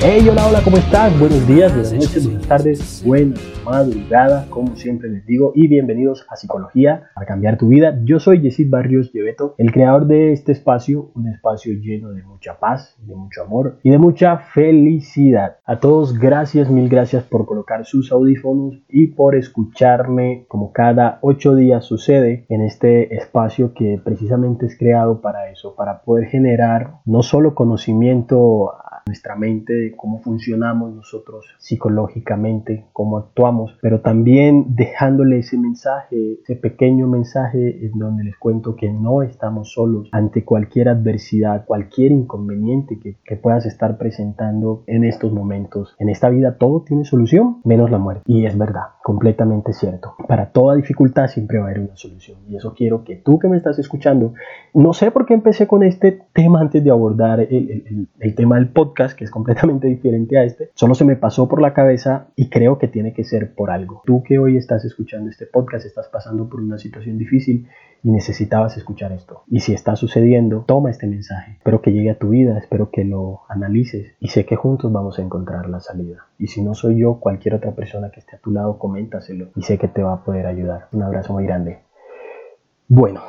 Hey, 0.00 0.28
hola, 0.30 0.46
hola, 0.46 0.60
¿cómo 0.62 0.76
estás? 0.76 1.18
Buenos 1.18 1.48
días, 1.48 1.72
buenas 1.72 1.94
noches, 1.94 2.26
buenas 2.26 2.46
tardes, 2.46 3.02
buena 3.04 3.34
madrugada, 3.64 4.46
como 4.50 4.76
siempre 4.76 5.08
les 5.08 5.24
digo, 5.24 5.52
y 5.54 5.68
bienvenidos 5.68 6.26
a 6.28 6.36
Psicología 6.36 7.08
para 7.14 7.26
cambiar 7.26 7.56
tu 7.56 7.68
vida. 7.68 7.98
Yo 8.04 8.20
soy 8.20 8.42
Yesid 8.42 8.68
Barrios 8.68 9.10
Lleveto, 9.10 9.54
el 9.56 9.72
creador 9.72 10.06
de 10.06 10.32
este 10.34 10.52
espacio, 10.52 11.10
un 11.14 11.28
espacio 11.28 11.72
lleno 11.72 12.10
de 12.10 12.22
mucha 12.22 12.60
paz, 12.60 12.94
de 13.06 13.14
mucho 13.14 13.42
amor 13.42 13.78
y 13.82 13.88
de 13.88 13.96
mucha 13.96 14.36
felicidad. 14.36 15.56
A 15.64 15.80
todos, 15.80 16.18
gracias, 16.18 16.68
mil 16.70 16.90
gracias 16.90 17.24
por 17.24 17.46
colocar 17.46 17.86
sus 17.86 18.12
audífonos 18.12 18.82
y 18.90 19.06
por 19.08 19.34
escucharme 19.34 20.44
como 20.46 20.72
cada 20.72 21.18
ocho 21.22 21.54
días 21.54 21.86
sucede 21.86 22.44
en 22.50 22.60
este 22.60 23.16
espacio 23.16 23.72
que 23.72 23.98
precisamente 24.04 24.66
es 24.66 24.76
creado 24.76 25.22
para 25.22 25.50
eso, 25.50 25.74
para 25.74 26.02
poder 26.02 26.26
generar 26.26 26.98
no 27.06 27.22
solo 27.22 27.54
conocimiento 27.54 28.74
nuestra 29.06 29.36
mente, 29.36 29.85
de 29.86 29.96
cómo 29.96 30.20
funcionamos 30.20 30.94
nosotros 30.94 31.46
psicológicamente, 31.58 32.86
cómo 32.92 33.18
actuamos, 33.18 33.78
pero 33.80 34.00
también 34.00 34.74
dejándole 34.74 35.38
ese 35.38 35.58
mensaje, 35.58 36.40
ese 36.42 36.56
pequeño 36.56 37.06
mensaje 37.06 37.86
en 37.86 37.98
donde 37.98 38.24
les 38.24 38.36
cuento 38.36 38.76
que 38.76 38.92
no 38.92 39.22
estamos 39.22 39.72
solos 39.72 40.08
ante 40.12 40.44
cualquier 40.44 40.88
adversidad, 40.88 41.64
cualquier 41.64 42.12
inconveniente 42.12 42.98
que, 42.98 43.16
que 43.24 43.36
puedas 43.36 43.66
estar 43.66 43.98
presentando 43.98 44.82
en 44.86 45.04
estos 45.04 45.32
momentos. 45.32 45.94
En 45.98 46.08
esta 46.08 46.28
vida 46.28 46.56
todo 46.58 46.82
tiene 46.82 47.04
solución, 47.04 47.60
menos 47.64 47.90
la 47.90 47.98
muerte. 47.98 48.22
Y 48.26 48.46
es 48.46 48.56
verdad, 48.56 48.82
completamente 49.02 49.72
cierto. 49.72 50.14
Para 50.26 50.50
toda 50.52 50.76
dificultad 50.76 51.28
siempre 51.28 51.58
va 51.58 51.66
a 51.66 51.70
haber 51.70 51.80
una 51.80 51.96
solución. 51.96 52.38
Y 52.48 52.56
eso 52.56 52.74
quiero 52.74 53.04
que 53.04 53.16
tú 53.16 53.38
que 53.38 53.48
me 53.48 53.56
estás 53.56 53.78
escuchando, 53.78 54.34
no 54.74 54.92
sé 54.92 55.10
por 55.10 55.26
qué 55.26 55.34
empecé 55.34 55.66
con 55.66 55.82
este 55.82 56.20
tema 56.32 56.60
antes 56.60 56.82
de 56.82 56.90
abordar 56.90 57.40
el, 57.40 57.50
el, 57.50 58.08
el 58.18 58.34
tema 58.34 58.56
del 58.56 58.68
podcast 58.68 59.16
que 59.16 59.24
es 59.24 59.30
completamente 59.30 59.75
diferente 59.84 60.38
a 60.38 60.44
este, 60.44 60.70
solo 60.74 60.94
se 60.94 61.04
me 61.04 61.16
pasó 61.16 61.48
por 61.48 61.60
la 61.60 61.74
cabeza 61.74 62.28
y 62.36 62.48
creo 62.48 62.78
que 62.78 62.88
tiene 62.88 63.12
que 63.12 63.24
ser 63.24 63.54
por 63.54 63.70
algo. 63.70 64.02
Tú 64.06 64.22
que 64.22 64.38
hoy 64.38 64.56
estás 64.56 64.84
escuchando 64.84 65.30
este 65.30 65.46
podcast, 65.46 65.86
estás 65.86 66.08
pasando 66.08 66.48
por 66.48 66.60
una 66.60 66.78
situación 66.78 67.18
difícil 67.18 67.68
y 68.02 68.10
necesitabas 68.10 68.76
escuchar 68.76 69.12
esto. 69.12 69.42
Y 69.48 69.60
si 69.60 69.72
está 69.72 69.96
sucediendo, 69.96 70.64
toma 70.66 70.90
este 70.90 71.06
mensaje. 71.06 71.52
Espero 71.58 71.82
que 71.82 71.92
llegue 71.92 72.10
a 72.10 72.18
tu 72.18 72.30
vida, 72.30 72.56
espero 72.58 72.90
que 72.90 73.04
lo 73.04 73.40
analices 73.48 74.14
y 74.20 74.28
sé 74.28 74.46
que 74.46 74.56
juntos 74.56 74.92
vamos 74.92 75.18
a 75.18 75.22
encontrar 75.22 75.68
la 75.68 75.80
salida. 75.80 76.26
Y 76.38 76.46
si 76.46 76.62
no 76.62 76.74
soy 76.74 76.98
yo, 77.00 77.18
cualquier 77.20 77.54
otra 77.54 77.72
persona 77.72 78.10
que 78.10 78.20
esté 78.20 78.36
a 78.36 78.40
tu 78.40 78.50
lado, 78.52 78.78
coméntaselo 78.78 79.48
y 79.56 79.62
sé 79.62 79.78
que 79.78 79.88
te 79.88 80.02
va 80.02 80.14
a 80.14 80.24
poder 80.24 80.46
ayudar. 80.46 80.88
Un 80.92 81.02
abrazo 81.02 81.32
muy 81.32 81.44
grande. 81.44 81.80
Bueno, 82.88 83.22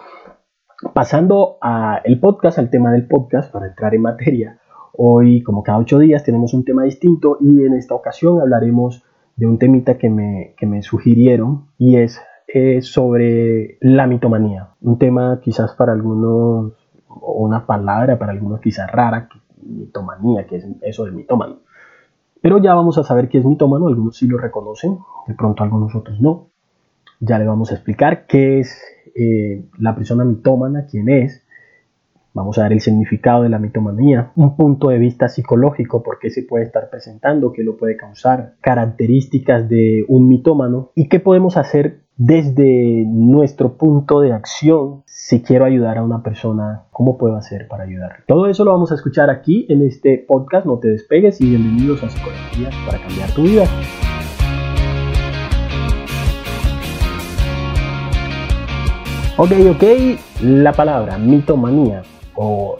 pasando 0.93 1.57
al 1.61 2.19
podcast, 2.19 2.59
al 2.59 2.69
tema 2.69 2.91
del 2.91 3.07
podcast, 3.07 3.51
para 3.51 3.67
entrar 3.67 3.95
en 3.95 4.01
materia, 4.01 4.59
Hoy, 4.99 5.43
como 5.43 5.61
cada 5.61 5.77
ocho 5.77 5.99
días, 5.99 6.23
tenemos 6.23 6.55
un 6.55 6.65
tema 6.65 6.83
distinto 6.83 7.37
y 7.39 7.63
en 7.63 7.75
esta 7.75 7.93
ocasión 7.93 8.41
hablaremos 8.41 9.03
de 9.35 9.45
un 9.45 9.59
temita 9.59 9.99
que 9.99 10.09
me, 10.09 10.55
que 10.57 10.65
me 10.65 10.81
sugirieron 10.81 11.67
y 11.77 11.97
es 11.97 12.19
eh, 12.47 12.81
sobre 12.81 13.77
la 13.79 14.07
mitomanía. 14.07 14.69
Un 14.81 14.97
tema 14.97 15.39
quizás 15.39 15.75
para 15.75 15.93
algunos, 15.93 16.73
o 17.09 17.45
una 17.45 17.67
palabra 17.67 18.17
para 18.17 18.31
algunos 18.31 18.59
quizás 18.59 18.91
rara, 18.91 19.29
mitomanía, 19.61 20.47
que 20.47 20.55
es 20.55 20.67
eso 20.81 21.05
de 21.05 21.11
mitómano. 21.11 21.57
Pero 22.41 22.57
ya 22.57 22.73
vamos 22.73 22.97
a 22.97 23.03
saber 23.03 23.29
qué 23.29 23.37
es 23.37 23.45
mitómano, 23.45 23.87
algunos 23.87 24.17
sí 24.17 24.27
lo 24.27 24.39
reconocen, 24.39 24.97
de 25.27 25.35
pronto 25.35 25.61
algunos 25.61 25.93
otros 25.93 26.19
no. 26.19 26.47
Ya 27.19 27.37
le 27.37 27.45
vamos 27.45 27.71
a 27.71 27.75
explicar 27.75 28.25
qué 28.25 28.61
es 28.61 28.81
eh, 29.15 29.63
la 29.77 29.95
persona 29.95 30.25
mitómana, 30.25 30.87
quién 30.89 31.07
es, 31.09 31.43
Vamos 32.37 32.59
a 32.59 32.63
ver 32.63 32.73
el 32.73 32.81
significado 32.81 33.41
de 33.41 33.49
la 33.49 33.57
mitomanía, 33.57 34.31
un 34.35 34.55
punto 34.55 34.89
de 34.89 34.99
vista 34.99 35.27
psicológico, 35.27 36.03
por 36.03 36.19
qué 36.19 36.29
se 36.29 36.43
puede 36.43 36.65
estar 36.65 36.87
presentando, 36.91 37.51
qué 37.51 37.63
lo 37.63 37.77
puede 37.77 37.97
causar, 37.97 38.53
características 38.61 39.67
de 39.67 40.05
un 40.07 40.27
mitómano 40.27 40.91
y 40.93 41.09
qué 41.09 41.19
podemos 41.19 41.57
hacer 41.57 42.03
desde 42.15 43.05
nuestro 43.07 43.75
punto 43.77 44.21
de 44.21 44.33
acción 44.33 45.01
si 45.07 45.41
quiero 45.41 45.65
ayudar 45.65 45.97
a 45.97 46.03
una 46.03 46.21
persona, 46.21 46.83
¿cómo 46.91 47.17
puedo 47.17 47.37
hacer 47.37 47.67
para 47.67 47.85
ayudar? 47.85 48.23
Todo 48.27 48.45
eso 48.45 48.63
lo 48.63 48.71
vamos 48.71 48.91
a 48.91 48.95
escuchar 48.95 49.31
aquí 49.31 49.65
en 49.67 49.81
este 49.81 50.23
podcast, 50.27 50.67
no 50.67 50.77
te 50.77 50.89
despegues 50.89 51.41
y 51.41 51.49
bienvenidos 51.49 52.03
a 52.03 52.09
Psicología 52.09 52.69
para 52.85 52.99
cambiar 52.99 53.31
tu 53.31 53.41
vida. 53.41 53.63
Ok, 59.37 59.51
ok, 59.71 59.83
la 60.43 60.73
palabra 60.73 61.17
mitomanía 61.17 62.03
o 62.37 62.77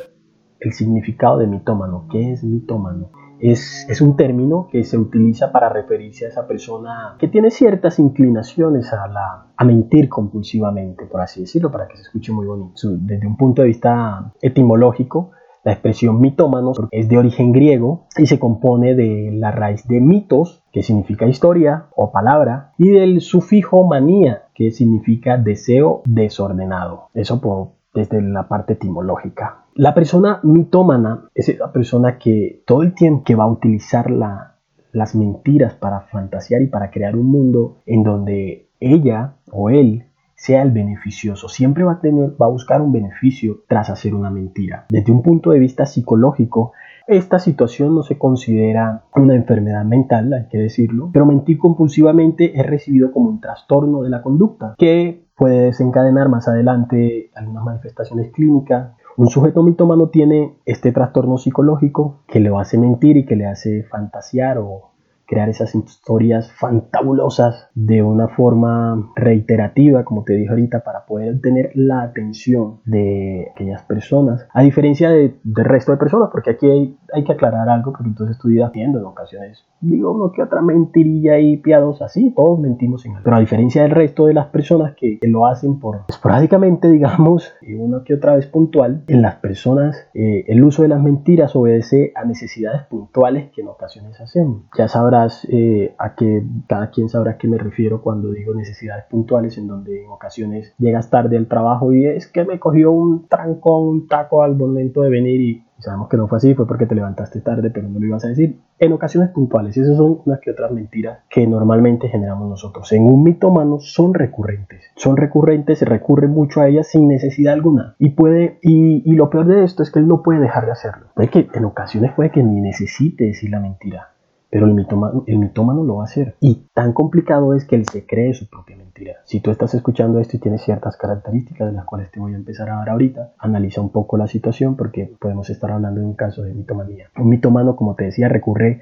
el 0.59 0.73
significado 0.73 1.39
de 1.39 1.47
mitómano. 1.47 2.07
¿Qué 2.09 2.31
es 2.31 2.43
mitómano? 2.43 3.09
Es, 3.39 3.85
es, 3.87 4.01
un 4.01 4.15
término 4.15 4.67
que 4.71 4.83
se 4.83 4.97
utiliza 4.97 5.51
para 5.51 5.69
referirse 5.69 6.25
a 6.25 6.29
esa 6.29 6.47
persona 6.47 7.17
que 7.19 7.27
tiene 7.27 7.51
ciertas 7.51 7.99
inclinaciones 7.99 8.91
a, 8.93 9.07
la, 9.07 9.45
a 9.55 9.63
mentir 9.63 10.09
compulsivamente, 10.09 11.05
por 11.05 11.21
así 11.21 11.41
decirlo, 11.41 11.71
para 11.71 11.87
que 11.87 11.97
se 11.97 12.03
escuche 12.03 12.31
muy 12.31 12.47
bonito. 12.47 12.73
Desde 12.99 13.27
un 13.27 13.37
punto 13.37 13.61
de 13.61 13.67
vista 13.67 14.33
etimológico, 14.41 15.31
la 15.63 15.73
expresión 15.73 16.19
mitómano 16.19 16.71
es 16.91 17.09
de 17.09 17.17
origen 17.17 17.51
griego 17.51 18.07
y 18.17 18.25
se 18.25 18.39
compone 18.39 18.95
de 18.95 19.31
la 19.33 19.51
raíz 19.51 19.85
de 19.87 19.99
mitos, 19.99 20.63
que 20.71 20.81
significa 20.81 21.27
historia 21.27 21.87
o 21.95 22.11
palabra, 22.11 22.71
y 22.77 22.89
del 22.89 23.21
sufijo 23.21 23.85
manía, 23.85 24.45
que 24.55 24.71
significa 24.71 25.37
deseo 25.37 26.01
desordenado. 26.05 27.09
Eso 27.13 27.41
por, 27.41 27.76
desde 27.97 28.21
la 28.21 28.47
parte 28.47 28.73
etimológica. 28.73 29.65
La 29.73 29.95
persona 29.95 30.39
mitómana 30.43 31.29
es 31.33 31.49
esa 31.49 31.71
persona 31.71 32.19
que 32.19 32.61
todo 32.67 32.83
el 32.83 32.93
tiempo 32.93 33.23
que 33.23 33.33
va 33.35 33.45
a 33.45 33.51
utilizar 33.51 34.11
las 34.11 35.15
mentiras 35.15 35.73
para 35.73 36.01
fantasear 36.01 36.61
y 36.61 36.67
para 36.67 36.91
crear 36.91 37.15
un 37.15 37.25
mundo 37.25 37.81
en 37.87 38.03
donde 38.03 38.69
ella 38.79 39.37
o 39.51 39.71
él 39.71 40.05
sea 40.35 40.61
el 40.61 40.71
beneficioso. 40.71 41.49
Siempre 41.49 41.83
va 41.83 41.93
a 41.93 41.99
tener, 41.99 42.39
va 42.39 42.45
a 42.45 42.49
buscar 42.49 42.81
un 42.81 42.91
beneficio 42.91 43.63
tras 43.67 43.89
hacer 43.89 44.13
una 44.13 44.29
mentira. 44.29 44.85
Desde 44.89 45.11
un 45.11 45.23
punto 45.23 45.49
de 45.49 45.57
vista 45.57 45.87
psicológico, 45.87 46.73
esta 47.07 47.39
situación 47.39 47.95
no 47.95 48.03
se 48.03 48.17
considera 48.17 49.05
una 49.15 49.35
enfermedad 49.35 49.85
mental, 49.85 50.33
hay 50.33 50.47
que 50.49 50.57
decirlo, 50.57 51.09
pero 51.13 51.25
mentir 51.25 51.57
compulsivamente 51.57 52.59
es 52.59 52.65
recibido 52.65 53.11
como 53.11 53.29
un 53.29 53.39
trastorno 53.39 54.01
de 54.01 54.09
la 54.09 54.21
conducta 54.21 54.75
que 54.77 55.25
puede 55.35 55.65
desencadenar 55.65 56.29
más 56.29 56.47
adelante 56.47 57.31
algunas 57.35 57.63
manifestaciones 57.63 58.31
clínicas. 58.31 58.91
Un 59.15 59.27
sujeto 59.27 59.63
mitómano 59.63 60.09
tiene 60.09 60.57
este 60.65 60.91
trastorno 60.91 61.37
psicológico 61.37 62.23
que 62.27 62.39
le 62.39 62.55
hace 62.55 62.77
mentir 62.77 63.17
y 63.17 63.25
que 63.25 63.35
le 63.35 63.45
hace 63.45 63.83
fantasear 63.83 64.57
o 64.57 64.91
crear 65.27 65.49
esas 65.49 65.75
historias 65.75 66.51
fantabulosas 66.53 67.69
de 67.75 68.01
una 68.01 68.29
forma 68.29 69.11
reiterativa, 69.15 70.05
como 70.05 70.23
te 70.23 70.33
dije 70.33 70.49
ahorita, 70.49 70.83
para 70.83 71.05
poder 71.05 71.41
tener 71.41 71.71
la 71.75 72.01
atención 72.01 72.79
de 72.85 73.49
aquellas 73.51 73.83
personas, 73.83 74.47
a 74.53 74.61
diferencia 74.61 75.09
del 75.09 75.35
resto 75.43 75.91
de 75.91 75.97
personas, 75.97 76.29
porque 76.31 76.51
aquí 76.51 76.67
hay, 76.67 76.97
hay, 77.13 77.23
que 77.23 77.33
aclarar 77.33 77.67
algo, 77.69 77.91
porque 77.91 78.07
entonces 78.07 78.37
estoy 78.37 78.61
haciendo 78.61 78.99
en 78.99 79.05
ocasiones, 79.05 79.65
digo 79.81 80.11
uno 80.11 80.31
que 80.31 80.41
otra 80.41 80.61
mentirilla 80.61 81.39
y 81.39 81.57
piadosa, 81.57 82.07
sí, 82.07 82.33
todos 82.35 82.59
mentimos 82.59 83.05
en 83.05 83.11
algo, 83.11 83.23
pero 83.25 83.35
a 83.35 83.39
diferencia 83.39 83.83
del 83.83 83.91
resto 83.91 84.27
de 84.27 84.33
las 84.33 84.47
personas 84.47 84.95
que, 84.95 85.19
lo 85.27 85.45
hacen 85.45 85.79
por 85.79 86.03
esporádicamente, 86.07 86.89
digamos, 86.89 87.53
y 87.61 87.73
una 87.73 88.03
que 88.05 88.13
otra 88.13 88.35
vez 88.35 88.47
puntual, 88.47 89.03
en 89.07 89.21
las 89.21 89.35
personas 89.35 90.07
eh, 90.13 90.45
el 90.47 90.63
uso 90.63 90.83
de 90.83 90.87
las 90.87 91.01
mentiras 91.01 91.53
obedece 91.55 92.13
a 92.15 92.23
necesidades 92.23 92.83
puntuales 92.83 93.51
que 93.51 93.61
en 93.61 93.67
ocasiones 93.67 94.21
hacemos. 94.21 94.63
Ya 94.77 94.87
sabrás 94.87 95.16
eh, 95.49 95.95
a 95.97 96.15
que 96.15 96.43
cada 96.67 96.89
quien 96.89 97.09
sabrá 97.09 97.31
a 97.31 97.37
qué 97.37 97.47
me 97.47 97.57
refiero 97.57 98.01
cuando 98.01 98.31
digo 98.31 98.53
necesidades 98.53 99.05
puntuales, 99.05 99.57
en 99.57 99.67
donde 99.67 100.03
en 100.03 100.09
ocasiones 100.09 100.73
llegas 100.77 101.09
tarde 101.09 101.37
al 101.37 101.47
trabajo 101.47 101.93
y 101.93 102.05
es 102.05 102.27
que 102.27 102.43
me 102.43 102.59
cogió 102.59 102.91
un 102.91 103.27
trancón, 103.27 103.87
un 103.87 104.07
taco 104.07 104.43
al 104.43 104.55
momento 104.55 105.01
de 105.01 105.09
venir 105.09 105.41
y 105.41 105.63
sabemos 105.79 106.09
que 106.09 106.17
no 106.17 106.27
fue 106.27 106.37
así, 106.37 106.53
fue 106.53 106.67
porque 106.67 106.85
te 106.85 106.95
levantaste 106.95 107.41
tarde, 107.41 107.69
pero 107.69 107.87
no 107.87 107.99
lo 107.99 108.05
ibas 108.05 108.25
a 108.25 108.29
decir. 108.29 108.59
En 108.79 108.93
ocasiones 108.93 109.29
puntuales, 109.29 109.77
esas 109.77 109.97
son 109.97 110.21
unas 110.25 110.39
que 110.39 110.51
otras 110.51 110.71
mentiras 110.71 111.19
que 111.29 111.45
normalmente 111.47 112.09
generamos 112.09 112.49
nosotros. 112.49 112.91
En 112.91 113.03
un 113.03 113.23
mitómano 113.23 113.79
son 113.79 114.13
recurrentes, 114.13 114.83
son 114.95 115.17
recurrentes, 115.17 115.79
se 115.79 115.85
recurre 115.85 116.27
mucho 116.27 116.61
a 116.61 116.67
ellas 116.67 116.87
sin 116.87 117.07
necesidad 117.07 117.53
alguna. 117.53 117.95
Y 117.99 118.11
puede, 118.11 118.59
y, 118.61 119.03
y 119.09 119.15
lo 119.15 119.29
peor 119.29 119.47
de 119.47 119.63
esto 119.63 119.83
es 119.83 119.91
que 119.91 119.99
él 119.99 120.07
no 120.07 120.21
puede 120.21 120.39
dejar 120.39 120.65
de 120.65 120.71
hacerlo. 120.71 121.07
Puede 121.15 121.29
que 121.29 121.47
en 121.53 121.65
ocasiones 121.65 122.13
puede 122.13 122.31
que 122.31 122.43
ni 122.43 122.61
necesite 122.61 123.25
decir 123.25 123.49
la 123.49 123.59
mentira 123.59 124.09
pero 124.49 124.65
el 124.65 124.73
mitómano, 124.73 125.23
el 125.27 125.39
mitómano 125.39 125.83
lo 125.83 125.97
va 125.97 126.03
a 126.03 126.05
hacer. 126.05 126.35
Y 126.39 126.67
tan 126.73 126.93
complicado 126.93 127.53
es 127.53 127.65
que 127.65 127.75
él 127.75 127.85
se 127.91 128.05
cree 128.05 128.33
su 128.33 128.49
propia 128.49 128.77
mentira. 128.77 129.15
Si 129.25 129.39
tú 129.39 129.51
estás 129.51 129.73
escuchando 129.73 130.19
esto 130.19 130.37
y 130.37 130.39
tienes 130.39 130.61
ciertas 130.61 130.97
características 130.97 131.67
de 131.67 131.73
las 131.73 131.85
cuales 131.85 132.11
te 132.11 132.19
voy 132.19 132.33
a 132.33 132.37
empezar 132.37 132.69
a 132.69 132.77
dar 132.77 132.89
ahorita, 132.89 133.33
analiza 133.37 133.81
un 133.81 133.89
poco 133.89 134.17
la 134.17 134.27
situación 134.27 134.75
porque 134.75 135.11
podemos 135.19 135.49
estar 135.49 135.71
hablando 135.71 136.01
de 136.01 136.07
un 136.07 136.15
caso 136.15 136.43
de 136.43 136.53
mitomanía. 136.53 137.09
Un 137.17 137.29
mitómano, 137.29 137.75
como 137.75 137.95
te 137.95 138.05
decía, 138.05 138.29
recurre 138.29 138.81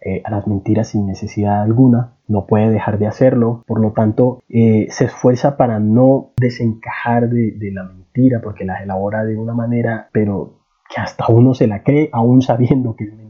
eh, 0.00 0.22
a 0.24 0.30
las 0.30 0.46
mentiras 0.46 0.88
sin 0.88 1.06
necesidad 1.06 1.62
alguna, 1.62 2.12
no 2.28 2.46
puede 2.46 2.70
dejar 2.70 2.98
de 2.98 3.06
hacerlo, 3.06 3.64
por 3.66 3.80
lo 3.80 3.92
tanto 3.92 4.42
eh, 4.48 4.86
se 4.90 5.06
esfuerza 5.06 5.56
para 5.56 5.80
no 5.80 6.32
desencajar 6.36 7.30
de, 7.30 7.52
de 7.52 7.72
la 7.72 7.84
mentira 7.84 8.40
porque 8.42 8.64
las 8.64 8.82
elabora 8.82 9.24
de 9.24 9.36
una 9.36 9.54
manera, 9.54 10.08
pero 10.12 10.60
que 10.88 11.00
hasta 11.00 11.26
uno 11.28 11.54
se 11.54 11.66
la 11.66 11.82
cree 11.82 12.08
aún 12.12 12.42
sabiendo 12.42 12.94
que 12.94 13.04
es 13.04 13.10
mentira, 13.10 13.25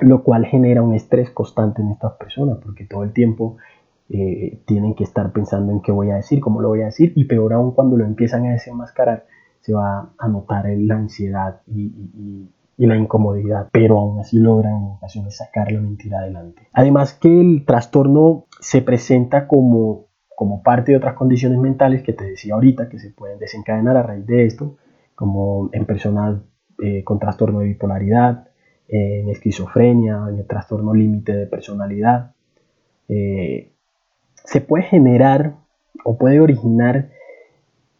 lo 0.00 0.22
cual 0.22 0.46
genera 0.46 0.82
un 0.82 0.94
estrés 0.94 1.30
constante 1.30 1.82
en 1.82 1.90
estas 1.90 2.14
personas 2.14 2.58
porque 2.62 2.84
todo 2.84 3.04
el 3.04 3.12
tiempo 3.12 3.56
eh, 4.08 4.60
tienen 4.66 4.94
que 4.94 5.04
estar 5.04 5.32
pensando 5.32 5.72
en 5.72 5.80
qué 5.80 5.92
voy 5.92 6.10
a 6.10 6.16
decir, 6.16 6.40
cómo 6.40 6.60
lo 6.60 6.68
voy 6.68 6.82
a 6.82 6.86
decir 6.86 7.12
y 7.14 7.24
peor 7.24 7.52
aún 7.52 7.72
cuando 7.72 7.96
lo 7.96 8.04
empiezan 8.04 8.46
a 8.46 8.52
desenmascarar 8.52 9.26
se 9.60 9.72
va 9.72 10.10
a 10.18 10.28
notar 10.28 10.66
la 10.76 10.96
ansiedad 10.96 11.62
y, 11.66 12.50
la 12.76 12.96
incomodidad, 12.96 13.68
pero 13.72 13.98
aún 13.98 14.18
así 14.18 14.38
logran 14.38 14.74
en 14.74 14.84
ocasiones 14.96 15.36
sacar 15.36 15.70
la 15.70 15.80
mentira 15.80 16.18
adelante. 16.18 16.68
Además 16.72 17.14
que 17.14 17.40
el 17.40 17.64
trastorno 17.64 18.46
se 18.60 18.82
presenta 18.82 19.46
como, 19.46 20.06
como 20.36 20.62
parte 20.62 20.92
de 20.92 20.98
otras 20.98 21.14
condiciones 21.14 21.58
mentales 21.58 22.02
que 22.02 22.12
te 22.12 22.24
decía 22.24 22.54
ahorita 22.54 22.88
que 22.88 22.98
se 22.98 23.10
pueden 23.10 23.38
desencadenar 23.38 23.96
a 23.96 24.02
raíz 24.02 24.26
de 24.26 24.44
esto, 24.44 24.76
como 25.14 25.70
en 25.72 25.86
personas 25.86 26.40
eh, 26.82 27.04
con 27.04 27.20
trastorno 27.20 27.60
de 27.60 27.68
bipolaridad, 27.68 28.48
eh, 28.88 29.20
en 29.20 29.28
esquizofrenia, 29.30 30.26
en 30.28 30.38
el 30.38 30.46
trastorno 30.46 30.94
límite 30.94 31.34
de 31.34 31.46
personalidad. 31.46 32.32
Eh, 33.08 33.72
se 34.34 34.60
puede 34.60 34.84
generar 34.84 35.56
o 36.04 36.18
puede 36.18 36.40
originar 36.40 37.10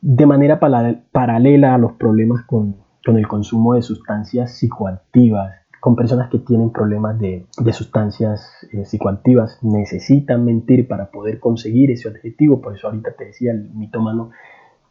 de 0.01 0.27
manera 0.27 0.61
paralela 0.61 1.75
a 1.75 1.79
los 1.79 1.93
problemas 1.93 2.45
con, 2.45 2.77
el 3.07 3.27
consumo 3.27 3.75
de 3.75 3.83
sustancias 3.83 4.59
psicoactivas. 4.59 5.55
Con 5.81 5.97
personas 5.97 6.31
que 6.31 6.39
tienen 6.39 6.71
problemas 6.71 7.19
de, 7.19 7.47
sustancias 7.73 8.67
psicoactivas 8.85 9.59
necesitan 9.63 10.45
mentir 10.45 10.89
para 10.89 11.11
poder 11.11 11.41
conseguir 11.41 11.91
ese 11.91 12.09
objetivo. 12.09 12.61
Por 12.61 12.77
eso 12.77 12.89
ahorita 12.89 13.13
te 13.17 13.27
decía, 13.27 13.53
el 13.53 13.71
mitómano 13.75 14.31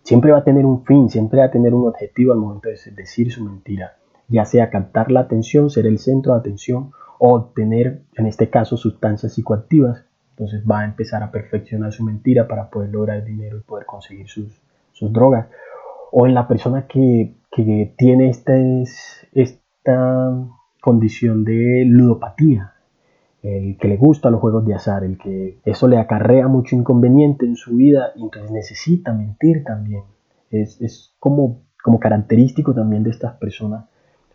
siempre 0.04 0.32
va 0.32 0.40
a 0.40 0.44
tener 0.44 0.66
un 0.66 0.86
fin, 0.86 1.10
siempre 1.10 1.40
va 1.40 1.46
a 1.46 1.52
tener 1.52 1.74
un 1.74 1.88
objetivo 1.88 2.34
al 2.34 2.40
momento 2.40 2.70
de 2.70 2.78
decir 2.96 3.32
su 3.32 3.44
mentira, 3.44 3.94
ya 4.34 4.46
sea 4.46 4.72
captar 4.72 5.12
la 5.12 5.20
atención, 5.20 5.70
ser 5.70 5.86
el 5.86 6.00
centro 6.00 6.34
de 6.34 6.40
atención 6.40 6.90
o 7.20 7.36
obtener, 7.36 8.02
en 8.16 8.26
este 8.26 8.50
caso, 8.50 8.78
sustancias 8.78 9.34
psicoactivas. 9.34 10.06
Entonces 10.32 10.64
va 10.70 10.80
a 10.80 10.86
empezar 10.86 11.22
a 11.22 11.30
perfeccionar 11.30 11.94
su 11.94 12.04
mentira 12.04 12.48
para 12.48 12.72
poder 12.72 12.90
lograr 12.90 13.24
dinero 13.24 13.60
y 13.60 13.62
poder 13.62 13.86
conseguir 13.86 14.28
sus, 14.28 14.60
drogas. 15.00 15.50
O 16.12 16.26
en 16.26 16.34
la 16.34 16.48
persona 16.48 16.88
que, 16.88 17.36
tiene 17.96 18.30
este, 18.30 18.84
esta 19.34 20.34
condición 20.82 21.46
de 21.46 21.84
ludopatía, 21.86 22.74
el 23.44 23.78
que 23.78 23.88
le 23.88 23.98
gusta 23.98 24.32
los 24.32 24.42
juegos 24.42 24.66
de 24.66 24.74
azar, 24.74 25.04
el 25.04 25.20
que 25.20 25.60
eso 25.64 25.88
le 25.88 26.00
acarrea 26.00 26.48
mucho 26.48 26.76
inconveniente 26.76 27.46
en 27.46 27.56
su 27.56 27.76
vida 27.76 28.14
y 28.16 28.24
entonces 28.24 28.50
necesita 28.50 29.14
mentir 29.14 29.64
también. 29.64 30.06
Es, 30.50 31.14
como, 31.20 31.62
como 31.84 32.00
característico 32.00 32.74
también 32.74 33.04
de 33.04 33.12
estas 33.12 33.36
personas 33.36 33.86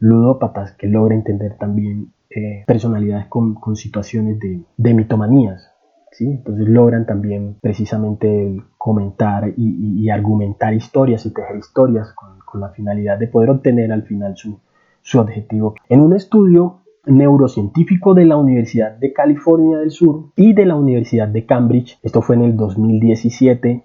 ludópatas 0.01 0.73
que 0.73 0.87
logra 0.87 1.15
entender 1.15 1.57
también 1.59 2.13
eh, 2.31 2.65
personalidades 2.67 3.27
con, 3.27 3.57
situaciones 3.75 4.39
de, 4.39 4.95
mitomanías. 4.95 5.73
¿sí? 6.13 6.27
Entonces 6.27 6.69
logran 6.69 7.07
también 7.07 7.57
precisamente 7.61 8.63
comentar 8.77 9.53
y, 9.57 10.09
argumentar 10.11 10.75
historias 10.75 11.27
y 11.27 11.33
tejer 11.33 11.57
historias 11.57 12.13
con, 12.13 12.39
con, 12.45 12.61
la 12.61 12.71
finalidad 12.71 13.19
de 13.19 13.29
poder 13.29 13.51
obtener 13.51 13.93
al 13.93 14.03
final 14.03 14.37
su, 14.37 14.61
su 15.03 15.19
objetivo. 15.19 15.75
En 15.89 16.01
un 16.01 16.15
estudio 16.15 16.81
neurocientífico 17.09 18.15
de 18.15 18.25
la 18.25 18.37
Universidad 18.37 18.93
de 18.97 19.13
California 19.13 19.79
del 19.79 19.91
Sur 19.91 20.27
y 20.37 20.53
de 20.53 20.67
la 20.67 20.77
Universidad 20.77 21.29
de 21.29 21.47
Cambridge. 21.47 21.99
Esto 22.03 22.23
fue 22.23 22.37
en 22.37 22.43
el 22.43 22.57
2017. 22.57 23.85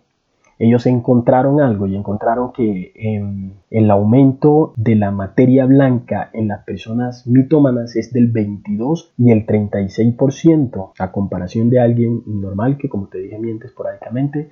Ellos 0.65 0.85
encontraron 0.85 1.59
algo 1.59 1.87
y 1.87 1.95
encontraron 1.97 2.53
que 2.53 2.93
em, 2.95 3.51
el 3.69 3.91
aumento 3.91 4.71
de 4.77 4.95
la 4.95 5.11
materia 5.11 5.65
blanca 5.65 6.29
en 6.31 6.47
las 6.47 6.63
personas 6.63 7.27
mitómanas 7.27 7.97
es 7.97 8.13
del 8.13 8.31
22 8.31 9.11
y 9.17 9.31
el 9.31 9.45
36% 9.45 10.93
a 10.97 11.11
comparación 11.11 11.69
de 11.69 11.81
alguien 11.81 12.23
normal 12.25 12.77
que 12.77 12.87
como 12.87 13.09
te 13.09 13.17
dije 13.17 13.37
miente 13.39 13.67
esporádicamente 13.67 14.51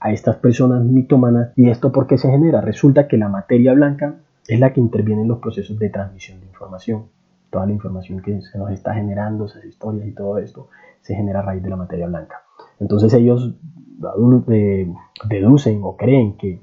a 0.00 0.12
estas 0.12 0.36
personas 0.36 0.82
mitómanas. 0.82 1.52
Y 1.56 1.68
esto 1.68 1.92
porque 1.92 2.16
se 2.16 2.30
genera 2.30 2.62
resulta 2.62 3.06
que 3.06 3.18
la 3.18 3.28
materia 3.28 3.74
blanca 3.74 4.14
es 4.48 4.58
la 4.58 4.72
que 4.72 4.80
interviene 4.80 5.20
en 5.20 5.28
los 5.28 5.40
procesos 5.40 5.78
de 5.78 5.90
transmisión 5.90 6.40
de 6.40 6.46
información. 6.46 7.04
Toda 7.50 7.66
la 7.66 7.72
información 7.72 8.22
que 8.22 8.40
se 8.40 8.56
nos 8.56 8.70
está 8.70 8.94
generando, 8.94 9.44
esas 9.44 9.66
historias 9.66 10.08
y 10.08 10.12
todo 10.12 10.38
esto, 10.38 10.68
se 11.02 11.14
genera 11.14 11.40
a 11.40 11.42
raíz 11.42 11.62
de 11.62 11.68
la 11.68 11.76
materia 11.76 12.06
blanca. 12.06 12.44
Entonces 12.80 13.12
ellos 13.14 13.54
eh, 14.50 14.92
deducen 15.28 15.80
o 15.84 15.96
creen 15.96 16.36
que, 16.36 16.62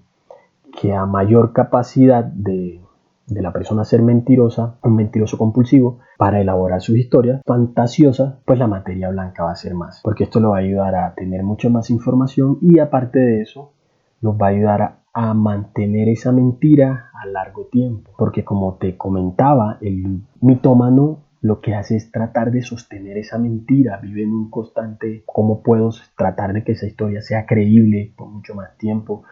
que 0.80 0.94
a 0.94 1.06
mayor 1.06 1.54
capacidad 1.54 2.24
de, 2.24 2.82
de 3.28 3.42
la 3.42 3.54
persona 3.54 3.86
ser 3.86 4.02
mentirosa, 4.02 4.76
un 4.84 4.96
mentiroso 4.96 5.38
compulsivo, 5.38 6.00
para 6.18 6.42
elaborar 6.42 6.82
sus 6.82 6.98
historias 6.98 7.42
fantasiosas, 7.46 8.36
pues 8.46 8.60
la 8.60 8.68
materia 8.68 9.10
blanca 9.10 9.44
va 9.44 9.52
a 9.52 9.56
ser 9.56 9.76
más, 9.76 10.02
porque 10.04 10.26
esto 10.26 10.40
lo 10.40 10.50
va 10.50 10.58
a 10.58 10.62
ayudar 10.62 10.96
a 10.96 11.14
tener 11.14 11.44
mucho 11.44 11.70
más 11.70 11.90
información 11.90 12.58
y 12.62 12.80
aparte 12.80 13.20
de 13.20 13.42
eso, 13.42 13.72
nos 14.20 14.36
va 14.36 14.48
a 14.48 14.50
ayudar 14.50 14.82
a 14.82 14.98
a 15.20 15.34
mantener 15.34 16.10
esa 16.10 16.32
mentira 16.32 17.10
a 17.12 17.26
largo 17.26 17.66
tiempo. 17.72 18.12
Porque 18.20 18.46
como 18.46 18.76
te 18.76 18.98
comentaba, 18.98 19.80
el 19.82 20.22
mitómano 20.42 21.24
lo 21.42 21.62
que 21.62 21.76
hace 21.76 21.96
es 21.96 22.12
tratar 22.12 22.52
de 22.52 22.62
sostener 22.62 23.18
esa 23.18 23.38
mentira, 23.38 23.98
vive 23.98 24.24
en 24.24 24.32
un 24.32 24.50
constante, 24.50 25.24
¿cómo 25.26 25.62
puedo 25.62 25.90
tratar 26.18 26.54
de 26.54 26.64
que 26.64 26.72
esa 26.72 26.88
historia 26.88 27.22
sea 27.22 27.46
creíble 27.46 28.14
por 28.18 28.30
mucho 28.30 28.56
más 28.56 28.76
tiempo? 28.78 29.24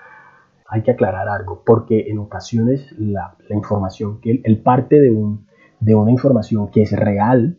Hay 0.67 0.83
que 0.83 0.91
aclarar 0.91 1.27
algo, 1.29 1.63
porque 1.65 2.05
en 2.07 2.19
ocasiones 2.19 2.91
la, 2.97 3.35
información 3.49 4.19
que 4.21 4.41
él, 4.43 4.61
parte 4.61 4.99
de, 4.99 5.11
un, 5.11 5.47
de 5.79 5.95
una 5.95 6.11
información 6.11 6.69
que 6.69 6.83
es 6.83 6.91
real, 6.91 7.57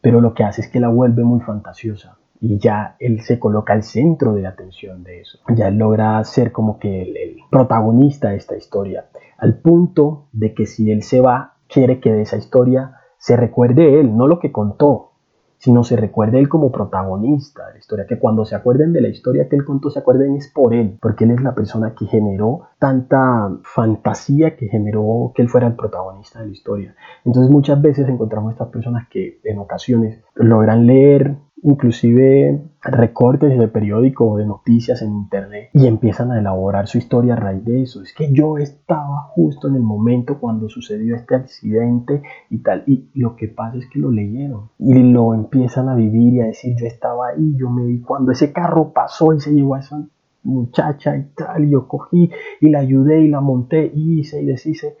pero 0.00 0.20
lo 0.20 0.34
que 0.34 0.44
hace 0.44 0.62
es 0.62 0.68
que 0.68 0.80
la 0.80 0.88
vuelve 0.88 1.22
muy 1.22 1.40
fantasiosa 1.40 2.18
y 2.40 2.58
ya 2.58 2.96
él 2.98 3.20
se 3.20 3.38
coloca 3.38 3.72
al 3.72 3.84
centro 3.84 4.34
de 4.34 4.48
atención 4.48 5.04
de 5.04 5.20
eso. 5.20 5.38
Ya 5.54 5.68
él 5.68 5.76
logra 5.76 6.22
ser 6.24 6.50
como 6.50 6.80
que 6.80 7.02
el, 7.02 7.36
protagonista 7.48 8.30
de 8.30 8.36
esta 8.36 8.56
historia, 8.56 9.06
al 9.38 9.58
punto 9.58 10.26
de 10.32 10.52
que 10.52 10.66
si 10.66 10.90
él 10.90 11.02
se 11.02 11.20
va, 11.20 11.54
quiere 11.68 12.00
que 12.00 12.12
de 12.12 12.22
esa 12.22 12.36
historia 12.36 12.96
se 13.22 13.36
recuerde 13.36 14.00
él, 14.00 14.16
no 14.16 14.26
lo 14.26 14.40
que 14.40 14.50
contó, 14.50 15.12
sino 15.56 15.84
se 15.84 15.94
recuerde 15.94 16.40
él 16.40 16.48
como 16.48 16.72
protagonista 16.72 17.68
de 17.68 17.74
la 17.74 17.78
historia, 17.78 18.06
que 18.08 18.18
cuando 18.18 18.44
se 18.44 18.56
acuerden 18.56 18.92
de 18.92 19.00
la 19.00 19.06
historia 19.06 19.48
que 19.48 19.54
él 19.54 19.64
contó, 19.64 19.90
se 19.90 20.00
acuerden 20.00 20.34
es 20.34 20.48
por 20.52 20.74
él, 20.74 20.98
porque 21.00 21.22
él 21.22 21.30
es 21.30 21.40
la 21.40 21.54
persona 21.54 21.94
que 21.94 22.06
generó 22.06 22.62
tanta 22.80 23.48
fantasía, 23.62 24.56
que 24.56 24.66
generó 24.66 25.30
que 25.36 25.42
él 25.42 25.48
fuera 25.48 25.68
el 25.68 25.76
protagonista 25.76 26.40
de 26.40 26.46
la 26.46 26.52
historia. 26.52 26.96
Entonces 27.24 27.48
muchas 27.48 27.80
veces 27.80 28.08
encontramos 28.08 28.54
estas 28.54 28.70
personas 28.70 29.06
que 29.08 29.38
en 29.44 29.60
ocasiones 29.60 30.20
logran 30.34 30.88
leer 30.88 31.36
inclusive 31.62 32.60
recortes 32.82 33.56
de 33.56 33.68
periódico 33.68 34.28
o 34.28 34.36
de 34.36 34.46
noticias 34.46 35.00
en 35.02 35.12
internet 35.12 35.70
y 35.72 35.86
empiezan 35.86 36.32
a 36.32 36.38
elaborar 36.38 36.88
su 36.88 36.98
historia 36.98 37.34
a 37.34 37.36
raíz 37.36 37.64
de 37.64 37.82
eso. 37.82 38.02
Es 38.02 38.12
que 38.12 38.32
yo 38.32 38.58
estaba 38.58 39.22
justo 39.30 39.68
en 39.68 39.76
el 39.76 39.82
momento 39.82 40.38
cuando 40.38 40.68
sucedió 40.68 41.14
este 41.14 41.36
accidente 41.36 42.22
y 42.50 42.58
tal. 42.58 42.82
Y 42.86 43.08
lo 43.14 43.36
que 43.36 43.48
pasa 43.48 43.78
es 43.78 43.88
que 43.88 44.00
lo 44.00 44.10
leyeron 44.10 44.70
y 44.78 44.94
lo 44.94 45.34
empiezan 45.34 45.88
a 45.88 45.94
vivir 45.94 46.34
y 46.34 46.40
a 46.40 46.46
decir 46.46 46.76
yo 46.76 46.86
estaba 46.86 47.28
ahí, 47.28 47.54
yo 47.56 47.70
me 47.70 47.86
vi 47.86 48.00
cuando 48.00 48.32
ese 48.32 48.52
carro 48.52 48.92
pasó 48.92 49.32
y 49.32 49.40
se 49.40 49.52
llevó 49.52 49.76
a 49.76 49.80
esa 49.80 50.04
muchacha 50.42 51.16
y 51.16 51.24
tal, 51.36 51.64
y 51.64 51.70
yo 51.70 51.86
cogí 51.86 52.30
y 52.60 52.70
la 52.70 52.80
ayudé 52.80 53.20
y 53.20 53.28
la 53.28 53.40
monté 53.40 53.90
y 53.94 54.20
hice 54.20 54.42
y 54.42 54.46
deshice. 54.46 54.96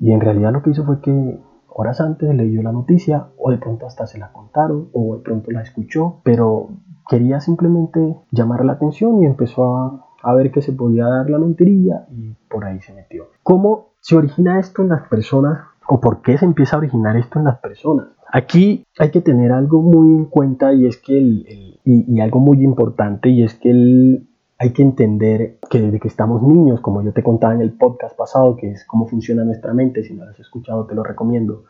Y 0.00 0.12
en 0.12 0.20
realidad 0.20 0.52
lo 0.52 0.62
que 0.62 0.70
hizo 0.70 0.84
fue 0.84 1.00
que 1.00 1.38
horas 1.74 2.00
antes 2.00 2.34
leyó 2.34 2.62
la 2.62 2.72
noticia 2.72 3.28
o 3.36 3.50
de 3.50 3.58
pronto 3.58 3.86
hasta 3.86 4.06
se 4.06 4.18
la 4.18 4.32
contaron 4.32 4.88
o 4.92 5.16
de 5.16 5.22
pronto 5.22 5.50
la 5.50 5.62
escuchó, 5.62 6.20
pero 6.22 6.70
quería 7.08 7.40
simplemente 7.40 8.16
llamar 8.30 8.64
la 8.64 8.74
atención 8.74 9.22
y 9.22 9.26
empezó 9.26 9.76
a, 9.76 10.06
a 10.22 10.34
ver 10.34 10.50
que 10.50 10.62
se 10.62 10.72
podía 10.72 11.04
dar 11.04 11.28
la 11.28 11.38
mentirilla 11.38 12.06
y 12.10 12.34
por 12.48 12.64
ahí 12.64 12.80
se 12.80 12.94
metió. 12.94 13.26
¿Cómo 13.42 13.94
se 14.00 14.16
origina 14.16 14.58
esto 14.58 14.82
en 14.82 14.88
las 14.88 15.08
personas 15.08 15.58
o 15.88 16.00
por 16.00 16.22
qué 16.22 16.38
se 16.38 16.44
empieza 16.44 16.76
a 16.76 16.78
originar 16.78 17.16
esto 17.16 17.38
en 17.38 17.46
las 17.46 17.58
personas? 17.58 18.06
Aquí 18.32 18.86
hay 18.98 19.10
que 19.10 19.20
tener 19.20 19.52
algo 19.52 19.82
muy 19.82 20.14
en 20.14 20.24
cuenta 20.24 20.72
y 20.72 20.86
es 20.86 20.96
que 20.96 21.18
el, 21.18 21.46
y, 21.48 21.80
y, 21.84 22.20
algo 22.20 22.40
muy 22.40 22.64
importante 22.64 23.28
y 23.28 23.42
es 23.42 23.54
que 23.54 23.70
el, 23.70 24.28
hay 24.58 24.72
que 24.72 24.82
entender 24.82 25.58
que 25.68 25.80
desde 25.80 25.98
que 25.98 26.08
estamos 26.08 26.42
niños, 26.42 26.80
como 26.80 27.02
yo 27.02 27.12
te 27.12 27.22
contaba 27.22 27.54
en 27.54 27.60
el 27.60 27.72
podcast 27.72 28.16
pasado, 28.16 28.56
que 28.56 28.70
es 28.70 28.84
cómo 28.84 29.06
funciona 29.06 29.44
nuestra 29.44 29.74
mente, 29.74 30.04
si 30.04 30.14
no 30.14 30.24
lo 30.24 30.30
has 30.30 30.40
escuchado 30.40 30.86
te 30.86 30.94
lo 30.94 31.02
recomiendo, 31.02 31.64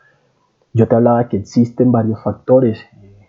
yo 0.72 0.86
te 0.86 0.94
hablaba 0.94 1.28
que 1.28 1.38
existen 1.38 1.92
varios 1.92 2.22
factores, 2.22 2.78
eh, 3.02 3.28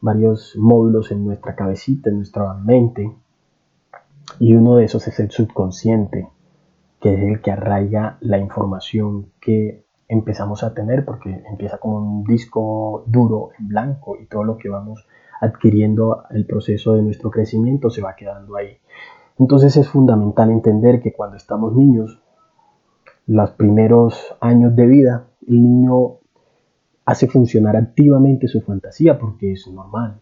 varios 0.00 0.56
módulos 0.56 1.10
en 1.10 1.24
nuestra 1.24 1.54
cabecita, 1.54 2.08
en 2.08 2.16
nuestra 2.16 2.54
mente, 2.54 3.12
y 4.38 4.54
uno 4.54 4.76
de 4.76 4.84
esos 4.84 5.06
es 5.06 5.20
el 5.20 5.30
subconsciente, 5.30 6.28
que 7.00 7.14
es 7.14 7.22
el 7.22 7.42
que 7.42 7.50
arraiga 7.50 8.16
la 8.20 8.38
información 8.38 9.32
que 9.40 9.84
empezamos 10.08 10.64
a 10.64 10.72
tener, 10.72 11.04
porque 11.04 11.42
empieza 11.50 11.78
como 11.78 11.98
un 11.98 12.24
disco 12.24 13.04
duro 13.06 13.50
en 13.58 13.68
blanco 13.68 14.16
y 14.18 14.26
todo 14.26 14.44
lo 14.44 14.56
que 14.56 14.70
vamos 14.70 15.06
adquiriendo 15.40 16.24
el 16.30 16.46
proceso 16.46 16.94
de 16.94 17.02
nuestro 17.02 17.30
crecimiento 17.30 17.90
se 17.90 18.02
va 18.02 18.16
quedando 18.16 18.56
ahí. 18.56 18.78
Entonces 19.38 19.76
es 19.76 19.88
fundamental 19.88 20.50
entender 20.50 21.00
que 21.00 21.12
cuando 21.12 21.36
estamos 21.36 21.74
niños, 21.74 22.22
los 23.26 23.50
primeros 23.52 24.36
años 24.40 24.76
de 24.76 24.86
vida, 24.86 25.26
el 25.46 25.62
niño 25.62 26.18
hace 27.04 27.26
funcionar 27.26 27.76
activamente 27.76 28.48
su 28.48 28.60
fantasía 28.60 29.18
porque 29.18 29.52
es 29.52 29.66
normal. 29.66 30.20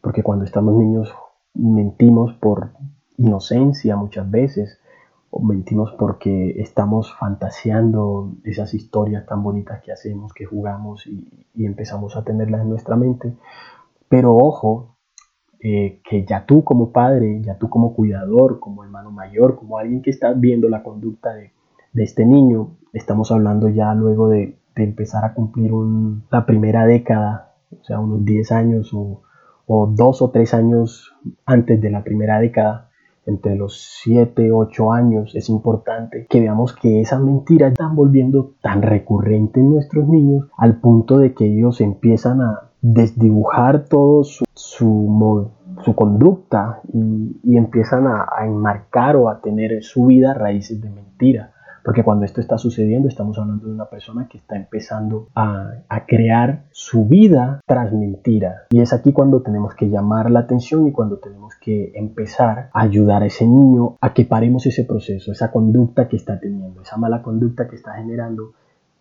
Porque 0.00 0.22
cuando 0.22 0.44
estamos 0.44 0.74
niños 0.76 1.12
mentimos 1.54 2.34
por 2.34 2.70
inocencia 3.16 3.96
muchas 3.96 4.30
veces, 4.30 4.80
o 5.30 5.42
mentimos 5.42 5.92
porque 5.98 6.60
estamos 6.60 7.14
fantaseando 7.14 8.32
esas 8.44 8.72
historias 8.72 9.26
tan 9.26 9.42
bonitas 9.42 9.82
que 9.82 9.92
hacemos, 9.92 10.32
que 10.32 10.46
jugamos 10.46 11.06
y, 11.06 11.44
empezamos 11.54 12.16
a 12.16 12.24
tenerlas 12.24 12.62
en 12.62 12.70
nuestra 12.70 12.96
mente. 12.96 13.34
Pero 14.08 14.36
ojo, 14.36 14.96
eh, 15.60 16.00
que 16.08 16.24
ya 16.24 16.46
tú 16.46 16.62
como 16.62 16.92
padre, 16.92 17.40
ya 17.42 17.58
tú 17.58 17.68
como 17.68 17.94
cuidador, 17.94 18.60
como 18.60 18.84
hermano 18.84 19.10
mayor, 19.10 19.56
como 19.56 19.78
alguien 19.78 20.02
que 20.02 20.10
está 20.10 20.32
viendo 20.32 20.68
la 20.68 20.82
conducta 20.82 21.34
de, 21.34 21.52
este 21.94 22.24
niño, 22.24 22.76
estamos 22.92 23.32
hablando 23.32 23.68
ya 23.68 23.92
luego 23.94 24.28
de, 24.28 24.56
empezar 24.76 25.24
a 25.24 25.34
cumplir 25.34 25.72
la 26.30 26.46
primera 26.46 26.86
década, 26.86 27.56
o 27.72 27.82
sea, 27.82 27.98
unos 27.98 28.24
10 28.24 28.52
años 28.52 28.94
o, 28.94 29.22
o 29.66 29.88
dos 29.88 30.22
o 30.22 30.30
tres 30.30 30.54
años 30.54 31.16
antes 31.44 31.80
de 31.80 31.90
la 31.90 32.04
primera 32.04 32.38
década, 32.38 32.88
entre 33.26 33.56
los 33.56 34.00
7, 34.04 34.52
8 34.52 34.92
años, 34.92 35.34
es 35.34 35.48
importante 35.50 36.26
que 36.30 36.40
veamos 36.40 36.74
que 36.74 37.00
esas 37.00 37.20
mentiras 37.20 37.72
están 37.72 37.96
volviendo 37.96 38.54
tan 38.62 38.80
recurrentes 38.80 39.62
en 39.62 39.72
nuestros 39.72 40.08
niños 40.08 40.48
al 40.56 40.80
punto 40.80 41.18
de 41.18 41.34
que 41.34 41.44
ellos 41.44 41.80
empiezan 41.80 42.40
a 42.40 42.67
desdibujar 42.80 43.84
todo 43.84 44.24
su, 44.24 44.44
su, 44.54 45.94
conducta 45.94 46.80
y, 46.92 47.56
empiezan 47.56 48.06
a, 48.06 48.26
a, 48.36 48.46
enmarcar 48.46 49.16
o 49.16 49.28
a 49.28 49.40
tener 49.40 49.82
su 49.82 50.06
vida 50.06 50.34
raíces 50.34 50.80
de 50.80 50.90
mentira. 50.90 51.52
Porque 51.88 52.04
cuando 52.04 52.26
esto 52.26 52.42
está 52.42 52.58
sucediendo, 52.58 53.08
estamos 53.08 53.38
hablando 53.38 53.66
de 53.66 53.72
una 53.72 53.86
persona 53.86 54.28
que 54.28 54.36
está 54.36 54.56
empezando 54.56 55.28
a, 55.34 55.84
crear 56.06 56.64
su 56.70 57.06
vida 57.06 57.60
tras 57.66 57.94
mentira. 57.94 58.66
Y 58.68 58.80
es 58.80 58.92
aquí 58.92 59.14
cuando 59.14 59.40
tenemos 59.40 59.74
que 59.74 59.88
llamar 59.88 60.30
la 60.30 60.40
atención 60.40 60.86
y 60.86 60.92
cuando 60.92 61.16
tenemos 61.16 61.54
que 61.60 61.92
empezar 61.94 62.68
a 62.74 62.82
ayudar 62.82 63.22
a 63.22 63.26
ese 63.26 63.46
niño 63.46 63.96
a 64.02 64.12
que 64.12 64.26
paremos 64.26 64.66
ese 64.66 64.84
proceso, 64.84 65.32
esa 65.32 65.50
conducta 65.50 66.08
que 66.08 66.16
está 66.16 66.38
teniendo, 66.38 66.82
esa 66.82 66.98
mala 66.98 67.22
conducta 67.22 67.68
que 67.68 67.76
está 67.76 67.94
generando 67.94 68.52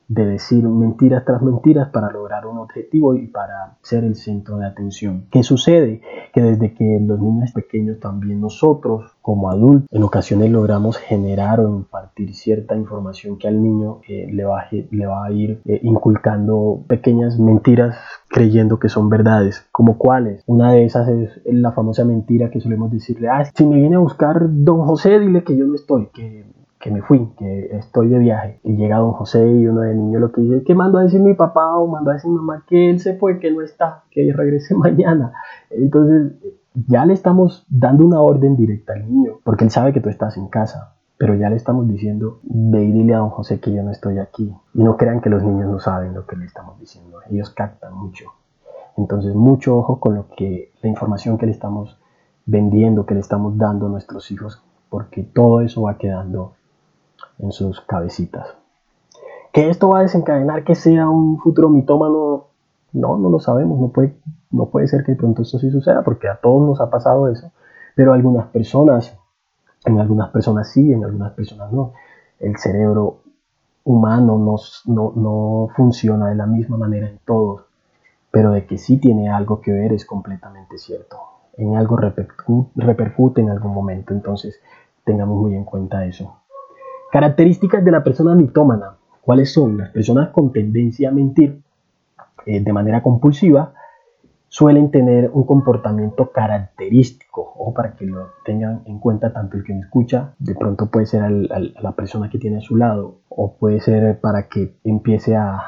de 0.07 0.25
decir 0.25 0.63
mentiras 0.63 1.25
tras 1.25 1.41
mentiras 1.41 1.89
para 1.89 2.11
lograr 2.11 2.45
un 2.45 2.57
objetivo 2.57 3.15
y 3.15 3.27
para 3.27 3.77
ser 3.81 4.03
el 4.03 4.15
centro 4.15 4.57
de 4.57 4.65
atención. 4.65 5.25
¿Qué 5.31 5.43
sucede? 5.43 6.01
Que 6.33 6.41
desde 6.41 6.73
que 6.73 6.99
los 7.01 7.19
niños 7.19 7.51
pequeños 7.51 7.99
también 7.99 8.41
nosotros 8.41 9.15
como 9.21 9.49
adultos 9.49 9.87
en 9.91 10.03
ocasiones 10.03 10.49
logramos 10.51 10.97
generar 10.97 11.59
o 11.59 11.69
impartir 11.69 12.33
cierta 12.33 12.75
información 12.75 13.37
que 13.37 13.47
al 13.47 13.61
niño 13.61 13.99
eh, 14.07 14.27
le, 14.31 14.45
va, 14.45 14.61
a 14.61 15.31
ir 15.31 15.61
eh, 15.65 15.79
inculcando 15.83 16.83
pequeñas 16.87 17.39
mentiras 17.39 17.97
creyendo 18.29 18.79
que 18.79 18.89
son 18.89 19.09
verdades, 19.09 19.67
como 19.71 19.97
cuáles. 19.97 20.43
Una 20.45 20.71
de 20.71 20.85
esas 20.85 21.07
es 21.07 21.41
la 21.45 21.71
famosa 21.71 22.05
mentira 22.05 22.49
que 22.49 22.61
solemos 22.61 22.91
decirle, 22.91 23.29
ah, 23.29 23.45
si 23.53 23.65
me 23.65 23.77
viene 23.77 23.95
a 23.95 23.99
buscar 23.99 24.47
don 24.49 24.85
José, 24.85 25.19
dile 25.19 25.43
que 25.43 25.57
yo 25.57 25.65
no 25.65 25.75
estoy, 25.75 26.07
que 26.13 26.45
que 26.79 26.91
me 26.91 27.01
fui, 27.01 27.33
que 27.37 27.75
estoy 27.77 28.09
de 28.09 28.19
viaje. 28.19 28.59
Y 28.63 28.75
llega 28.75 28.97
don 28.97 29.13
José 29.13 29.49
y 29.51 29.67
uno 29.67 29.81
de 29.81 29.95
niño 29.95 30.19
lo 30.19 30.31
que 30.31 30.41
dice, 30.41 30.63
que 30.63 30.75
mando 30.75 30.99
a 30.99 31.03
decir 31.03 31.21
mi 31.21 31.33
papá 31.33 31.75
o 31.75 31.87
mando 31.87 32.11
a 32.11 32.15
decir 32.15 32.29
mamá 32.29 32.63
que 32.67 32.89
él 32.89 32.99
se 32.99 33.15
fue, 33.15 33.39
que 33.39 33.51
no 33.51 33.61
está, 33.61 34.03
que 34.11 34.31
regrese 34.33 34.75
mañana. 34.75 35.33
Entonces 35.69 36.33
ya 36.87 37.05
le 37.05 37.13
estamos 37.13 37.65
dando 37.69 38.05
una 38.05 38.21
orden 38.21 38.55
directa 38.55 38.93
al 38.93 39.09
niño, 39.09 39.39
porque 39.43 39.63
él 39.63 39.71
sabe 39.71 39.93
que 39.93 40.01
tú 40.01 40.09
estás 40.09 40.37
en 40.37 40.47
casa. 40.47 40.93
Pero 41.19 41.33
ya 41.33 41.49
le 41.49 41.55
estamos 41.55 41.87
diciendo, 41.87 42.39
ve 42.43 42.83
y 42.83 42.91
dile 42.91 43.15
a 43.15 43.19
don 43.19 43.31
José 43.31 43.59
que 43.59 43.73
yo 43.73 43.81
no 43.81 43.89
estoy 43.89 44.19
aquí. 44.19 44.53
Y 44.75 44.83
no 44.83 44.97
crean 44.97 45.19
que 45.19 45.31
los 45.31 45.41
niños 45.41 45.67
no 45.67 45.79
saben 45.79 46.13
lo 46.13 46.27
que 46.27 46.35
le 46.35 46.45
estamos 46.45 46.79
diciendo. 46.79 47.17
Ellos 47.31 47.49
captan 47.49 47.95
mucho. 47.95 48.25
Entonces, 48.97 49.33
mucho 49.33 49.77
ojo 49.77 49.99
con 49.99 50.13
lo 50.13 50.27
que 50.35 50.71
la 50.83 50.89
información 50.89 51.39
que 51.39 51.47
le 51.47 51.53
estamos 51.53 51.97
vendiendo, 52.45 53.07
que 53.07 53.15
le 53.15 53.19
estamos 53.19 53.57
dando 53.57 53.87
a 53.87 53.89
nuestros 53.89 54.29
hijos, 54.29 54.63
porque 54.89 55.23
todo 55.23 55.61
eso 55.61 55.83
va 55.83 55.97
quedando 55.97 56.53
en 57.39 57.51
sus 57.51 57.81
cabecitas. 57.81 58.47
Que 59.51 59.69
esto 59.69 59.89
va 59.89 59.99
a 59.99 60.03
desencadenar 60.03 60.63
que 60.63 60.75
sea 60.75 61.09
un 61.09 61.39
futuro 61.39 61.69
mitómano, 61.69 62.47
no, 62.93 63.17
no 63.17 63.29
lo 63.29 63.39
sabemos, 63.39 63.79
no 63.79 63.89
puede, 63.89 64.15
no 64.51 64.67
puede 64.67 64.87
ser 64.87 65.03
que 65.03 65.13
de 65.13 65.17
pronto 65.17 65.41
esto 65.41 65.59
sí 65.59 65.71
suceda, 65.71 66.03
porque 66.03 66.27
a 66.27 66.37
todos 66.37 66.67
nos 66.67 66.81
ha 66.81 66.89
pasado 66.89 67.27
eso, 67.29 67.51
pero 67.95 68.13
algunas 68.13 68.47
personas, 68.47 69.17
en 69.85 69.99
algunas 69.99 70.29
personas 70.29 70.69
sí, 70.69 70.91
en 70.91 71.03
algunas 71.03 71.33
personas 71.33 71.71
no. 71.71 71.93
El 72.39 72.57
cerebro 72.57 73.21
humano 73.83 74.37
no, 74.37 74.55
no, 74.85 75.13
no 75.15 75.69
funciona 75.75 76.27
de 76.27 76.35
la 76.35 76.45
misma 76.45 76.77
manera 76.77 77.09
en 77.09 77.19
todos, 77.25 77.61
pero 78.31 78.51
de 78.51 78.65
que 78.65 78.77
sí 78.77 78.97
tiene 78.97 79.29
algo 79.29 79.61
que 79.61 79.71
ver 79.71 79.93
es 79.93 80.05
completamente 80.05 80.77
cierto. 80.77 81.17
En 81.57 81.75
algo 81.75 81.97
repercute 81.97 83.41
en 83.41 83.49
algún 83.49 83.73
momento, 83.73 84.13
entonces 84.13 84.59
tengamos 85.03 85.41
muy 85.41 85.55
en 85.55 85.63
cuenta 85.63 86.05
eso. 86.05 86.35
Características 87.11 87.85
de 87.85 87.91
la 87.91 88.03
persona 88.03 88.35
mitómana. 88.35 88.97
¿Cuáles 89.21 89.53
son? 89.53 89.77
Las 89.77 89.91
personas 89.91 90.29
con 90.29 90.51
tendencia 90.51 91.09
a 91.09 91.11
mentir 91.11 91.61
eh, 92.45 92.61
de 92.61 92.73
manera 92.73 93.01
compulsiva 93.01 93.73
suelen 94.49 94.91
tener 94.91 95.29
un 95.33 95.43
comportamiento 95.43 96.31
característico, 96.31 97.53
o 97.57 97.73
para 97.73 97.95
que 97.95 98.05
lo 98.05 98.27
tengan 98.45 98.81
en 98.85 98.99
cuenta 98.99 99.33
tanto 99.33 99.57
el 99.57 99.63
que 99.63 99.73
me 99.73 99.81
escucha, 99.81 100.33
de 100.39 100.55
pronto 100.55 100.89
puede 100.89 101.05
ser 101.05 101.29
la 101.29 101.91
persona 101.93 102.29
que 102.29 102.39
tiene 102.39 102.57
a 102.57 102.61
su 102.61 102.77
lado, 102.77 103.19
o 103.29 103.55
puede 103.57 103.81
ser 103.81 104.19
para 104.19 104.47
que 104.47 104.77
empiece 104.83 105.35
a, 105.35 105.61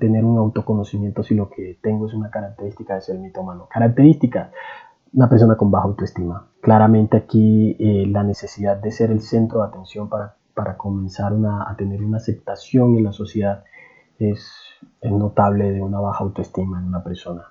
tener 0.00 0.24
un 0.24 0.36
autoconocimiento 0.38 1.22
si 1.22 1.36
lo 1.36 1.48
que 1.48 1.78
tengo 1.80 2.06
es 2.06 2.14
una 2.14 2.28
característica 2.28 2.94
de 2.94 3.02
ser 3.02 3.18
mitómano. 3.18 3.68
Características, 3.70 4.50
una 5.12 5.28
persona 5.28 5.56
con 5.56 5.70
baja 5.70 5.86
autoestima. 5.86 6.48
Claramente 6.60 7.16
aquí 7.16 7.76
eh, 7.78 8.04
la 8.08 8.24
necesidad 8.24 8.76
de 8.76 8.90
ser 8.90 9.12
el 9.12 9.20
centro 9.20 9.60
de 9.60 9.68
atención 9.68 10.08
para 10.08 10.34
para 10.56 10.78
comenzar 10.78 11.34
a 11.34 11.76
tener 11.76 12.02
una 12.02 12.16
aceptación 12.16 12.96
en 12.96 13.04
la 13.04 13.12
sociedad 13.12 13.64
es, 14.18 14.50
notable 15.02 15.70
de 15.70 15.82
una 15.82 16.00
baja 16.00 16.24
autoestima 16.24 16.80
en 16.80 16.86
una 16.86 17.04
persona. 17.04 17.42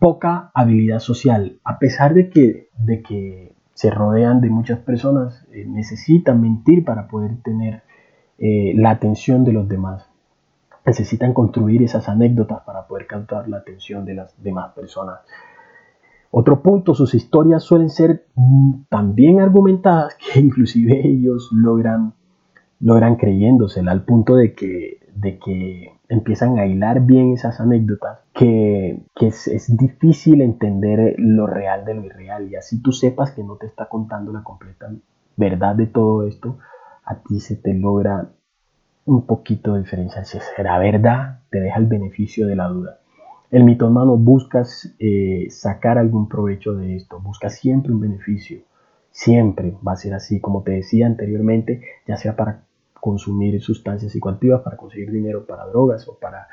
Poca 0.00 0.50
habilidad 0.52 0.98
social, 0.98 1.60
a 1.62 1.78
pesar 1.78 2.12
de 2.12 2.28
que, 2.28 2.70
de 2.76 3.02
que 3.02 3.54
se 3.72 3.88
rodean 3.88 4.40
de 4.40 4.50
muchas 4.50 4.80
personas, 4.80 5.46
eh, 5.52 5.64
necesitan 5.64 6.40
mentir 6.40 6.84
para 6.84 7.06
poder 7.06 7.40
tener 7.44 7.84
eh, 8.38 8.72
la 8.74 8.90
atención 8.90 9.44
de 9.44 9.52
los 9.52 9.68
demás. 9.68 10.10
Necesitan 10.84 11.32
construir 11.32 11.84
esas 11.84 12.08
anécdotas 12.08 12.62
para 12.62 12.88
poder 12.88 13.06
captar 13.06 13.48
la 13.48 13.58
atención 13.58 14.04
de 14.04 14.14
las 14.14 14.42
demás 14.42 14.72
personas. 14.72 15.20
Otro 16.30 16.62
punto, 16.62 16.94
sus 16.94 17.14
historias 17.14 17.64
suelen 17.64 17.90
ser 17.90 18.26
mm, 18.36 18.84
tan 18.88 19.14
bien 19.14 19.40
argumentadas 19.40 20.16
que 20.32 20.40
inclusive 20.40 21.06
ellos 21.06 21.50
logran, 21.52 22.14
logran 22.78 23.16
creyéndosela 23.16 23.92
al 23.92 24.04
punto 24.04 24.36
de 24.36 24.54
que, 24.54 25.00
de 25.14 25.38
que 25.38 25.92
empiezan 26.08 26.58
a 26.58 26.66
hilar 26.66 27.04
bien 27.04 27.32
esas 27.32 27.60
anécdotas 27.60 28.18
que, 28.34 29.02
es, 29.20 29.76
difícil 29.76 30.40
entender 30.40 31.14
lo 31.18 31.46
real 31.46 31.84
de 31.84 31.94
lo 31.94 32.04
irreal 32.04 32.50
y 32.50 32.56
así 32.56 32.80
tú 32.82 32.92
sepas 32.92 33.32
que 33.32 33.44
no 33.44 33.56
te 33.56 33.66
está 33.66 33.88
contando 33.88 34.32
la 34.32 34.42
completa 34.42 34.90
verdad 35.36 35.74
de 35.74 35.86
todo 35.86 36.26
esto, 36.26 36.58
a 37.04 37.22
ti 37.22 37.40
se 37.40 37.56
te 37.56 37.74
logra 37.74 38.30
un 39.04 39.26
poquito 39.26 39.74
de 39.74 39.80
diferencia. 39.80 40.24
Si 40.24 40.38
será 40.54 40.78
verdad, 40.78 41.40
te 41.50 41.60
deja 41.60 41.78
el 41.78 41.86
beneficio 41.86 42.46
de 42.46 42.56
la 42.56 42.68
duda. 42.68 42.99
El 43.50 43.64
mitómano 43.64 44.16
busca 44.16 44.62
eh, 44.98 45.48
sacar 45.50 45.98
algún 45.98 46.28
provecho 46.28 46.74
de 46.74 46.96
esto, 46.96 47.20
busca 47.20 47.50
siempre 47.50 47.92
un 47.92 48.00
beneficio, 48.00 48.60
siempre 49.10 49.74
va 49.86 49.92
a 49.92 49.96
ser 49.96 50.14
así, 50.14 50.40
como 50.40 50.62
te 50.62 50.72
decía 50.72 51.06
anteriormente, 51.06 51.82
ya 52.06 52.16
sea 52.16 52.36
para 52.36 52.62
consumir 53.00 53.60
sustancias 53.60 54.12
psicoactivas, 54.12 54.62
para 54.62 54.76
conseguir 54.76 55.10
dinero 55.10 55.46
para 55.46 55.66
drogas 55.66 56.06
o 56.06 56.16
para, 56.18 56.46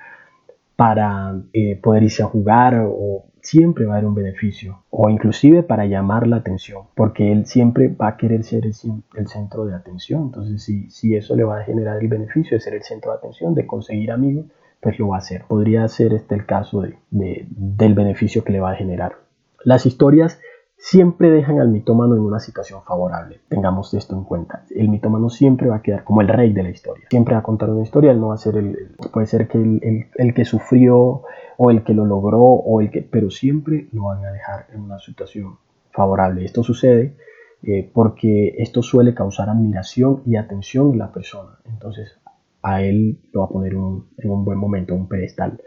para 0.75 1.39
eh, 1.53 1.75
poder 1.75 2.03
irse 2.03 2.23
a 2.23 2.27
jugar 2.27 2.83
o 2.89 3.25
siempre 3.41 3.85
va 3.85 3.93
a 3.93 3.97
haber 3.97 4.07
un 4.07 4.15
beneficio 4.15 4.83
o 4.89 5.09
inclusive 5.09 5.63
para 5.63 5.85
llamar 5.85 6.27
la 6.27 6.37
atención 6.37 6.83
porque 6.95 7.31
él 7.31 7.45
siempre 7.45 7.87
va 7.87 8.09
a 8.09 8.17
querer 8.17 8.43
ser 8.43 8.65
el, 8.65 8.73
el 9.15 9.27
centro 9.27 9.65
de 9.65 9.75
atención. 9.75 10.23
Entonces 10.23 10.63
si, 10.63 10.89
si 10.89 11.15
eso 11.15 11.35
le 11.35 11.43
va 11.43 11.59
a 11.59 11.63
generar 11.63 12.01
el 12.01 12.07
beneficio 12.07 12.57
de 12.57 12.61
ser 12.61 12.73
el 12.73 12.83
centro 12.83 13.11
de 13.11 13.17
atención 13.17 13.53
de 13.53 13.67
conseguir 13.67 14.11
amigos 14.11 14.47
pues 14.81 14.99
lo 14.99 15.09
va 15.09 15.17
a 15.17 15.19
hacer. 15.19 15.45
Podría 15.47 15.87
ser 15.87 16.13
este 16.13 16.35
el 16.35 16.45
caso 16.45 16.81
de, 16.81 17.47
del 17.49 17.93
beneficio 17.93 18.43
que 18.43 18.53
le 18.53 18.59
va 18.59 18.71
a 18.71 18.75
generar. 18.75 19.17
Las 19.63 19.85
historias 19.85 20.39
siempre 20.77 21.31
dejan 21.31 21.59
al 21.59 21.69
mitómano 21.69 22.15
en 22.15 22.21
una 22.21 22.39
situación 22.39 22.83
favorable. 22.83 23.41
Tengamos 23.49 23.93
esto 23.93 24.15
en 24.15 24.23
cuenta. 24.23 24.63
El 24.69 24.89
mitómano 24.89 25.29
siempre 25.29 25.67
va 25.67 25.77
a 25.77 25.81
quedar 25.81 26.03
como 26.03 26.21
el 26.21 26.27
rey 26.27 26.53
de 26.53 26.63
la 26.63 26.69
historia. 26.69 27.07
Siempre 27.09 27.33
va 27.33 27.39
a 27.39 27.43
contar 27.43 27.69
una 27.69 27.83
historia, 27.83 28.11
él 28.11 28.19
no 28.19 28.29
va 28.29 28.35
a 28.35 28.37
ser 28.37 28.57
el, 28.57 28.95
puede 29.11 29.25
ser 29.25 29.47
que 29.47 29.57
el, 29.57 30.07
el, 30.15 30.33
que 30.33 30.45
sufrió 30.45 31.23
o 31.57 31.71
el 31.71 31.83
que 31.83 31.93
lo 31.93 32.05
logró 32.05 32.41
o 32.41 32.79
el 32.79 32.91
que, 32.91 33.01
pero 33.01 33.31
siempre 33.31 33.87
lo 33.91 34.05
van 34.05 34.23
a 34.23 34.31
dejar 34.31 34.67
en 34.73 34.81
una 34.81 34.99
situación 34.99 35.57
favorable. 35.91 36.45
Esto 36.45 36.63
sucede 36.63 37.17
eh, 37.63 37.89
porque 37.91 38.55
esto 38.59 38.83
suele 38.83 39.15
causar 39.15 39.49
admiración 39.49 40.21
y 40.25 40.35
atención 40.35 40.91
en 40.91 40.99
la 40.99 41.11
persona. 41.11 41.57
Entonces 41.65 42.19
a 42.61 42.81
él 42.81 43.19
lo 43.31 43.41
va 43.41 43.45
a 43.45 43.49
poner 43.49 43.73
en 43.73 44.31
un 44.31 44.45
buen 44.45 44.57
momento, 44.57 44.93
un 44.93 45.07
pedestal. 45.07 45.61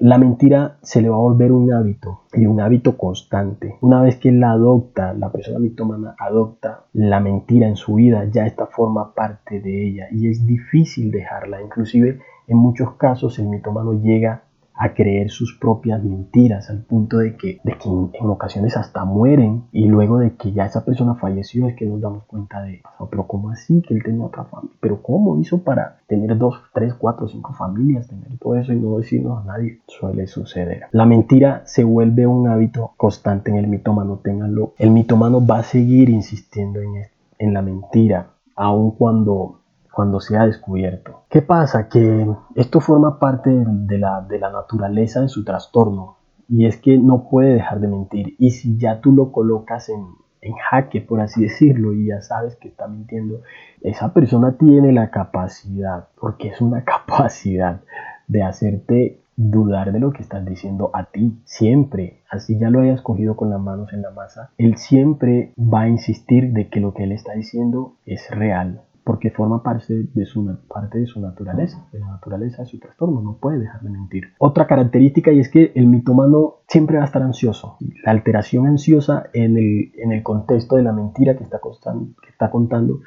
La 0.00 0.16
mentira 0.16 0.78
se 0.80 1.02
le 1.02 1.10
va 1.10 1.16
a 1.16 1.20
volver 1.20 1.52
un 1.52 1.70
hábito 1.74 2.22
y 2.32 2.46
un 2.46 2.58
hábito 2.60 2.96
constante. 2.96 3.76
Una 3.82 4.00
vez 4.00 4.16
que 4.16 4.32
la 4.32 4.52
adopta, 4.52 5.12
la 5.12 5.30
persona 5.30 5.58
mitómana 5.58 6.14
adopta 6.18 6.86
la 6.94 7.20
mentira 7.20 7.68
en 7.68 7.76
su 7.76 7.96
vida, 7.96 8.24
ya 8.24 8.46
esta 8.46 8.66
forma 8.66 9.14
parte 9.14 9.60
de 9.60 9.88
ella 9.88 10.08
y 10.10 10.28
es 10.28 10.46
difícil 10.46 11.10
dejarla. 11.10 11.60
Inclusive 11.60 12.18
en 12.46 12.56
muchos 12.56 12.94
casos 12.94 13.38
el 13.38 13.48
mitómano 13.48 13.92
llega 13.92 14.44
a 14.80 14.94
creer 14.94 15.28
sus 15.30 15.58
propias 15.58 16.02
mentiras 16.02 16.70
al 16.70 16.78
punto 16.78 17.18
de 17.18 17.36
que, 17.36 17.60
de 17.62 17.76
que 17.76 17.86
en, 17.86 18.30
ocasiones 18.30 18.78
hasta 18.78 19.04
mueren 19.04 19.64
y 19.72 19.86
luego 19.86 20.16
de 20.16 20.36
que 20.36 20.52
ya 20.52 20.64
esa 20.64 20.86
persona 20.86 21.16
falleció 21.16 21.68
es 21.68 21.76
que 21.76 21.84
nos 21.84 22.00
damos 22.00 22.24
cuenta 22.24 22.62
de, 22.62 22.80
pero 23.10 23.26
¿cómo 23.26 23.50
así 23.50 23.82
que 23.82 23.92
él 23.92 24.02
tenía 24.02 24.24
otra 24.24 24.44
familia? 24.44 24.74
¿Pero 24.80 25.02
cómo 25.02 25.38
hizo 25.38 25.62
para 25.62 25.98
tener 26.06 26.38
dos, 26.38 26.62
tres, 26.72 26.94
cuatro, 26.94 27.28
cinco 27.28 27.52
familias, 27.52 28.08
tener 28.08 28.38
todo 28.38 28.56
eso 28.56 28.72
y 28.72 28.76
no 28.76 28.96
decirnos 28.96 29.44
a 29.44 29.48
nadie? 29.48 29.80
Suele 29.86 30.26
suceder. 30.26 30.84
La 30.92 31.04
mentira 31.04 31.60
se 31.66 31.84
vuelve 31.84 32.26
un 32.26 32.48
hábito 32.48 32.92
constante 32.96 33.50
en 33.50 33.58
el 33.58 33.66
mitómano, 33.66 34.20
ténganlo. 34.24 34.72
El 34.78 34.92
mitómano 34.92 35.46
va 35.46 35.58
a 35.58 35.62
seguir 35.62 36.08
insistiendo 36.08 36.80
en, 36.80 37.04
en 37.38 37.52
la 37.52 37.60
mentira, 37.60 38.30
aun 38.56 38.92
cuando 38.92 39.60
cuando 39.92 40.20
se 40.20 40.36
ha 40.36 40.46
descubierto. 40.46 41.22
¿Qué 41.28 41.42
pasa? 41.42 41.88
Que 41.88 42.26
esto 42.54 42.80
forma 42.80 43.18
parte 43.18 43.50
de 43.50 43.98
la, 43.98 44.20
de 44.22 44.38
la 44.38 44.50
naturaleza 44.50 45.20
de 45.20 45.28
su 45.28 45.44
trastorno 45.44 46.16
y 46.48 46.66
es 46.66 46.76
que 46.78 46.98
no 46.98 47.28
puede 47.28 47.54
dejar 47.54 47.80
de 47.80 47.88
mentir 47.88 48.34
y 48.38 48.50
si 48.50 48.76
ya 48.76 49.00
tú 49.00 49.12
lo 49.12 49.32
colocas 49.32 49.88
en, 49.88 50.04
en 50.42 50.54
jaque, 50.54 51.00
por 51.00 51.20
así 51.20 51.42
decirlo, 51.42 51.92
y 51.92 52.06
ya 52.06 52.22
sabes 52.22 52.56
que 52.56 52.68
está 52.68 52.88
mintiendo, 52.88 53.42
esa 53.82 54.12
persona 54.12 54.56
tiene 54.56 54.92
la 54.92 55.10
capacidad, 55.10 56.08
porque 56.18 56.48
es 56.48 56.60
una 56.60 56.84
capacidad 56.84 57.80
de 58.26 58.42
hacerte 58.42 59.20
dudar 59.36 59.92
de 59.92 60.00
lo 60.00 60.12
que 60.12 60.22
estás 60.22 60.44
diciendo 60.44 60.90
a 60.92 61.04
ti, 61.04 61.40
siempre, 61.44 62.20
así 62.30 62.58
ya 62.58 62.68
lo 62.68 62.80
hayas 62.80 63.00
cogido 63.00 63.36
con 63.36 63.50
las 63.50 63.60
manos 63.60 63.92
en 63.92 64.02
la 64.02 64.10
masa, 64.10 64.50
él 64.58 64.76
siempre 64.76 65.54
va 65.58 65.82
a 65.82 65.88
insistir 65.88 66.52
de 66.52 66.68
que 66.68 66.80
lo 66.80 66.92
que 66.92 67.04
él 67.04 67.12
está 67.12 67.32
diciendo 67.32 67.94
es 68.04 68.28
real, 68.30 68.82
porque 69.04 69.30
forma 69.30 69.62
parte 69.62 70.08
de, 70.12 70.26
su, 70.26 70.46
parte 70.68 70.98
de 70.98 71.06
su 71.06 71.20
naturaleza, 71.20 71.86
de 71.92 72.00
la 72.00 72.08
naturaleza 72.08 72.62
de 72.62 72.68
su 72.68 72.78
trastorno, 72.78 73.20
no 73.22 73.38
puede 73.38 73.58
dejar 73.58 73.80
de 73.82 73.90
mentir. 73.90 74.24
Otra 74.38 74.66
característica 74.66 75.32
y 75.32 75.40
es 75.40 75.48
que 75.48 75.72
el 75.74 75.86
mitómano 75.86 76.56
siempre 76.68 76.96
va 76.96 77.04
a 77.04 77.06
estar 77.06 77.22
ansioso. 77.22 77.76
La 78.04 78.12
alteración 78.12 78.66
ansiosa 78.66 79.24
en 79.32 79.56
el, 79.56 79.92
en 79.96 80.12
el 80.12 80.22
contexto 80.22 80.76
de 80.76 80.82
la 80.82 80.92
mentira 80.92 81.36
que 81.36 81.44
está, 81.44 81.60
que 81.60 82.28
está 82.28 82.50
contando 82.50 83.00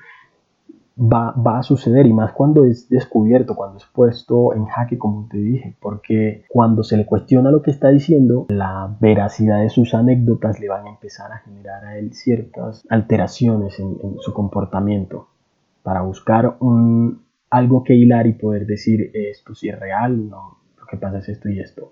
va, 0.97 1.31
va, 1.31 1.59
a 1.59 1.63
suceder 1.63 2.05
y 2.05 2.13
más 2.13 2.33
cuando 2.33 2.65
es 2.65 2.89
descubierto, 2.89 3.55
cuando 3.55 3.77
es 3.77 3.85
puesto 3.85 4.53
en 4.53 4.65
jaque, 4.65 4.97
como 4.97 5.27
te 5.29 5.37
dije, 5.37 5.75
porque 5.81 6.43
cuando 6.49 6.83
se 6.83 6.97
le 6.97 7.05
cuestiona 7.05 7.51
lo 7.51 7.61
que 7.61 7.71
está 7.71 7.89
diciendo, 7.89 8.45
la 8.49 8.95
veracidad 8.99 9.61
de 9.61 9.69
sus 9.69 9.93
anécdotas 9.93 10.59
le 10.59 10.69
van 10.69 10.85
a 10.85 10.89
empezar 10.89 11.31
a 11.31 11.39
generar 11.39 11.85
a 11.85 11.97
él 11.97 12.13
ciertas 12.13 12.85
alteraciones 12.89 13.79
en 13.79 14.17
su 14.19 14.33
comportamiento 14.33 15.27
para 15.83 16.01
buscar 16.01 16.57
un, 16.59 17.23
algo 17.49 17.83
que 17.83 17.93
hilar 17.93 18.25
y 18.25 18.33
poder 18.33 18.65
decir 18.65 19.11
esto 19.13 19.53
si 19.53 19.69
es 19.69 19.79
real, 19.79 20.29
no, 20.29 20.57
lo 20.79 20.85
que 20.87 20.97
pasa 20.97 21.19
es 21.19 21.29
esto 21.29 21.49
y 21.49 21.59
esto. 21.59 21.91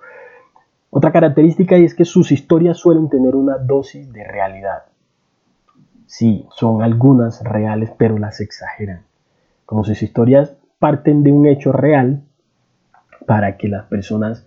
Otra 0.90 1.12
característica 1.12 1.76
es 1.76 1.94
que 1.94 2.06
sus 2.06 2.32
historias 2.32 2.78
suelen 2.78 3.10
tener 3.10 3.36
una 3.36 3.58
dosis 3.58 4.12
de 4.12 4.24
realidad. 4.24 4.84
Sí, 6.06 6.46
son 6.56 6.82
algunas 6.82 7.44
reales, 7.44 7.92
pero 7.98 8.18
las 8.18 8.42
exageran. 8.42 9.04
Como 9.66 9.84
sus 9.84 10.02
historias 10.02 10.58
parten 10.80 11.24
de 11.24 11.32
un 11.32 11.46
hecho 11.46 11.72
real 11.72 12.24
para 13.26 13.56
que 13.56 13.70
las 13.70 13.86
personas, 13.86 14.46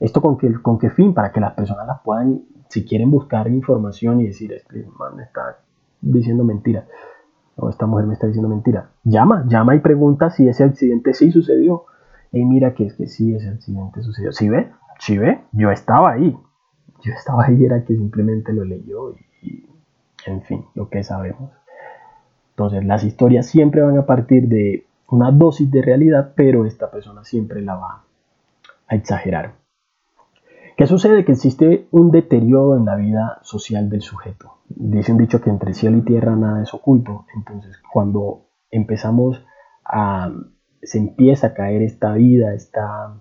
esto 0.00 0.22
con 0.22 0.38
qué, 0.38 0.50
con 0.62 0.78
qué 0.78 0.88
fin, 0.88 1.12
para 1.12 1.32
que 1.32 1.40
las 1.40 1.52
personas 1.52 1.86
las 1.86 2.00
puedan, 2.00 2.42
si 2.68 2.86
quieren 2.86 3.10
buscar 3.10 3.48
información 3.48 4.20
y 4.20 4.28
decir, 4.28 4.52
este 4.52 4.86
man 4.98 5.20
está 5.20 5.58
diciendo 6.00 6.44
mentiras, 6.44 6.86
o 7.56 7.68
esta 7.68 7.86
mujer 7.86 8.06
me 8.06 8.14
está 8.14 8.26
diciendo 8.26 8.48
mentira. 8.48 8.90
Llama, 9.04 9.44
llama 9.48 9.74
y 9.74 9.80
pregunta 9.80 10.30
si 10.30 10.48
ese 10.48 10.64
accidente 10.64 11.14
sí 11.14 11.30
sucedió. 11.30 11.84
Y 12.32 12.44
mira 12.44 12.74
que 12.74 12.86
es 12.86 12.94
que 12.94 13.06
sí, 13.06 13.34
ese 13.34 13.48
accidente 13.48 14.02
sucedió. 14.02 14.32
¿Sí 14.32 14.48
ve? 14.48 14.70
¿Sí 14.98 15.18
ve? 15.18 15.42
Yo 15.52 15.70
estaba 15.70 16.12
ahí. 16.12 16.36
Yo 17.02 17.12
estaba 17.12 17.44
ahí, 17.44 17.64
era 17.64 17.84
que 17.84 17.94
simplemente 17.94 18.52
lo 18.52 18.64
leyó 18.64 19.14
y, 19.42 19.66
en 20.26 20.42
fin, 20.42 20.64
lo 20.74 20.88
que 20.88 21.02
sabemos. 21.02 21.50
Entonces, 22.50 22.84
las 22.84 23.02
historias 23.02 23.46
siempre 23.46 23.82
van 23.82 23.98
a 23.98 24.06
partir 24.06 24.48
de 24.48 24.86
una 25.08 25.30
dosis 25.30 25.70
de 25.70 25.82
realidad, 25.82 26.32
pero 26.36 26.64
esta 26.64 26.90
persona 26.90 27.24
siempre 27.24 27.60
la 27.60 27.74
va 27.74 28.04
a 28.86 28.94
exagerar. 28.94 29.54
¿Qué 30.76 30.86
sucede? 30.86 31.24
Que 31.24 31.32
existe 31.32 31.86
un 31.90 32.10
deterioro 32.10 32.76
en 32.76 32.84
la 32.84 32.96
vida 32.96 33.38
social 33.42 33.90
del 33.90 34.02
sujeto. 34.02 34.58
Dice 34.68 35.12
un 35.12 35.18
dicho 35.18 35.40
que 35.40 35.50
entre 35.50 35.74
cielo 35.74 35.98
y 35.98 36.02
tierra 36.02 36.34
nada 36.34 36.62
es 36.62 36.72
oculto. 36.72 37.26
Entonces, 37.34 37.76
cuando 37.92 38.46
empezamos 38.70 39.44
a. 39.84 40.32
se 40.82 40.98
empieza 40.98 41.48
a 41.48 41.54
caer 41.54 41.82
esta 41.82 42.14
vida, 42.14 42.54
esta, 42.54 43.14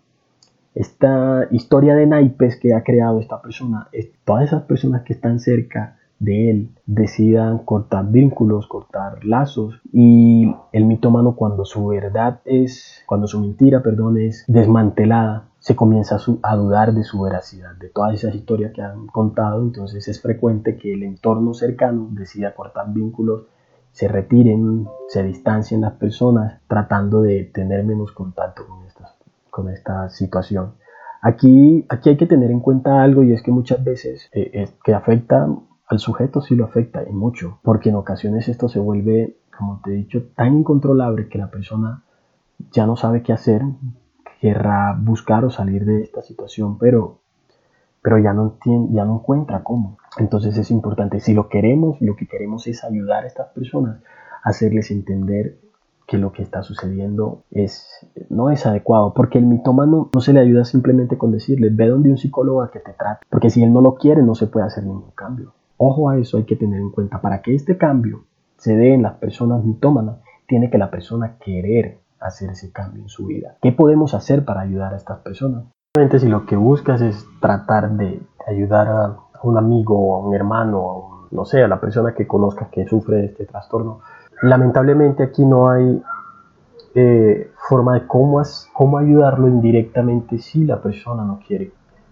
esta 0.74 1.48
historia 1.52 1.96
de 1.96 2.08
naipes 2.08 2.60
que 2.60 2.74
ha 2.74 2.84
creado 2.84 3.20
esta 3.20 3.42
persona, 3.42 3.90
todas 4.24 4.46
esas 4.46 4.64
personas 4.64 5.04
que 5.04 5.14
están 5.14 5.40
cerca 5.40 5.98
de 6.22 6.52
él 6.52 6.70
decidan 6.86 7.66
cortar 7.66 8.12
vínculos, 8.12 8.68
cortar 8.68 9.26
lazos 9.26 9.82
y 9.92 10.56
el 10.72 10.86
mitómano 10.86 11.36
cuando 11.36 11.66
su 11.66 11.88
verdad 11.88 12.42
es, 12.46 13.04
cuando 13.08 13.26
su 13.26 13.42
mentira, 13.42 13.82
perdón, 13.82 14.20
es 14.20 14.46
desmantelada, 14.48 15.50
se 15.58 15.76
comienza 15.76 16.18
a, 16.44 16.56
dudar 16.56 16.94
de 16.94 17.04
su 17.04 17.22
veracidad, 17.22 17.76
de 17.76 17.90
todas 17.90 18.14
esas 18.14 18.36
historias 18.36 18.72
que 18.72 18.84
han 18.84 19.08
contado, 19.08 19.64
entonces 19.64 20.08
es 20.08 20.22
frecuente 20.22 20.78
que 20.78 20.94
el 20.94 21.02
entorno 21.02 21.56
cercano 21.56 22.10
decida 22.12 22.54
cortar 22.54 22.94
vínculos, 22.94 23.48
se 23.92 24.08
retiren, 24.08 24.88
se 25.08 25.24
distancien 25.24 25.82
las 25.82 25.94
personas, 25.94 26.62
tratando 26.68 27.24
de 27.24 27.46
tener 27.46 27.84
menos 27.84 28.12
contacto 28.12 28.68
con 28.68 28.86
esta, 28.86 29.16
con 29.50 29.70
esta 29.70 30.08
situación. 30.10 30.74
Aquí, 31.24 31.84
aquí 31.90 32.10
hay 32.10 32.18
que 32.18 32.28
tener 32.28 32.52
en 32.52 32.60
cuenta 32.60 33.02
algo 33.02 33.24
y 33.24 33.34
es 33.34 33.42
que 33.42 33.52
muchas 33.52 33.84
veces 33.84 34.30
eh, 34.34 34.52
es 34.54 34.72
que 34.84 34.94
afecta 34.94 35.48
al 35.92 36.00
sujeto 36.00 36.40
sí 36.40 36.56
lo 36.56 36.64
afecta 36.64 37.04
y 37.04 37.12
mucho, 37.12 37.60
porque 37.64 37.90
en 37.90 37.96
ocasiones 37.96 38.48
esto 38.48 38.70
se 38.70 38.80
vuelve, 38.80 39.36
como 39.56 39.82
te 39.84 39.92
he 39.92 39.96
dicho, 39.96 40.24
tan 40.38 40.54
incontrolable 40.60 41.28
que 41.28 41.38
la 41.38 41.52
persona 41.52 42.06
ya 42.72 42.86
no 42.86 42.96
sabe 42.96 43.24
qué 43.24 43.34
hacer, 43.34 43.62
querrá 44.40 44.98
buscar 44.98 45.44
o 45.44 45.50
salir 45.50 45.84
de 45.84 46.02
esta 46.02 46.22
situación, 46.22 46.78
pero, 46.78 47.20
pero 48.02 48.18
ya, 48.20 48.32
no 48.32 48.58
ya 48.64 49.04
no 49.04 49.16
encuentra 49.16 49.64
cómo. 49.64 49.98
Entonces 50.18 50.56
es 50.58 50.72
importante, 50.72 51.20
si 51.20 51.34
lo 51.34 51.50
queremos, 51.50 52.00
lo 52.00 52.16
que 52.16 52.26
queremos 52.26 52.68
es 52.68 52.86
ayudar 52.86 53.26
a 53.26 53.28
estas 53.28 53.50
personas, 53.50 54.02
hacerles 54.44 54.92
entender 54.92 55.58
que 56.08 56.18
lo 56.18 56.32
que 56.32 56.42
está 56.42 56.64
sucediendo 56.64 57.44
es, 57.52 58.08
no 58.30 58.50
es 58.50 58.66
adecuado, 58.66 59.14
porque 59.14 59.40
el 59.40 59.46
mitómano 59.46 60.10
no 60.14 60.22
se 60.22 60.32
le 60.32 60.40
ayuda 60.40 60.64
simplemente 60.64 61.18
con 61.18 61.34
decirle, 61.34 61.68
ve 61.70 61.90
donde 61.90 62.12
un 62.12 62.18
psicólogo 62.18 62.62
a 62.62 62.72
que 62.72 62.80
te 62.80 62.94
trate, 62.94 63.26
porque 63.30 63.50
si 63.50 63.62
él 63.62 63.74
no 63.74 63.82
lo 63.82 63.96
quiere 63.96 64.24
no 64.24 64.36
se 64.36 64.48
puede 64.48 64.66
hacer 64.66 64.86
ningún 64.86 65.12
cambio. 65.12 65.54
Ojo 65.84 66.12
a 66.12 66.18
eso 66.20 66.38
hay 66.38 66.44
que 66.44 66.56
tener 66.56 66.80
en 66.80 66.92
cuenta, 66.92 67.22
para 67.22 67.42
que 67.42 67.56
este 67.56 67.76
cambio 67.76 68.26
se 68.56 68.76
dé 68.76 68.94
en 68.94 69.02
las 69.02 69.16
personas 69.16 69.64
mitómanas, 69.64 70.18
tiene 70.46 70.70
que 70.70 70.78
la 70.78 70.92
persona 70.92 71.38
querer 71.44 71.98
hacer 72.20 72.52
ese 72.52 72.72
cambio 72.72 73.02
en 73.02 73.10
su 73.10 73.26
vida. 73.26 73.56
¿Qué 73.64 73.72
podemos 73.72 74.14
hacer 74.14 74.46
para 74.46 74.62
ayudar 74.62 74.94
a 74.94 74.98
estas 74.98 75.22
personas? 75.22 75.64
Obviamente 75.96 76.20
si 76.20 76.28
lo 76.28 76.46
que 76.46 76.56
buscas 76.56 77.02
es 77.02 77.26
tratar 77.40 77.90
de 77.94 78.22
ayudar 78.48 78.90
a 78.90 79.18
un 79.42 79.58
amigo 79.58 80.18
a 80.18 80.20
un 80.20 80.36
hermano 80.36 80.80
o 80.80 81.28
no 81.32 81.46
sé, 81.46 81.64
a 81.64 81.68
la 81.68 81.82
persona 81.82 82.14
que 82.14 82.28
conozcas 82.28 82.70
que 82.70 82.86
sufre 82.86 83.18
de 83.18 83.26
este 83.26 83.46
trastorno, 83.48 84.02
lamentablemente 84.44 85.24
aquí 85.24 85.44
no 85.44 85.68
hay 85.68 86.00
eh, 86.94 87.50
forma 87.68 87.96
de 87.96 88.06
cómo, 88.06 88.40
cómo 88.72 89.00
ayudarlo 89.00 89.48
indirectamente 89.48 90.38
si 90.38 90.64
la 90.64 90.80
persona 90.80 91.24
no 91.24 91.40
quiere. 91.40 91.72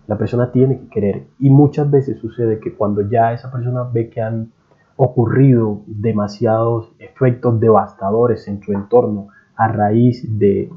La 0.09 0.17
persona 0.17 0.51
tiene 0.51 0.79
que 0.79 0.87
querer 0.87 1.27
y 1.37 1.51
muchas 1.51 1.91
veces 1.91 2.17
sucede 2.17 2.59
que 2.59 2.73
cuando 2.73 3.07
ya 3.07 3.31
esa 3.31 3.51
persona 3.51 3.83
ve 3.83 4.09
que 4.09 4.23
han 4.23 4.51
ocurrido 4.95 5.83
demasiados 5.85 6.91
efectos 6.97 7.59
devastadores 7.59 8.47
en 8.47 8.59
su 8.59 8.73
entorno, 8.73 9.27
a 9.55 9.67
raíz 9.67 10.25
de, 10.39 10.71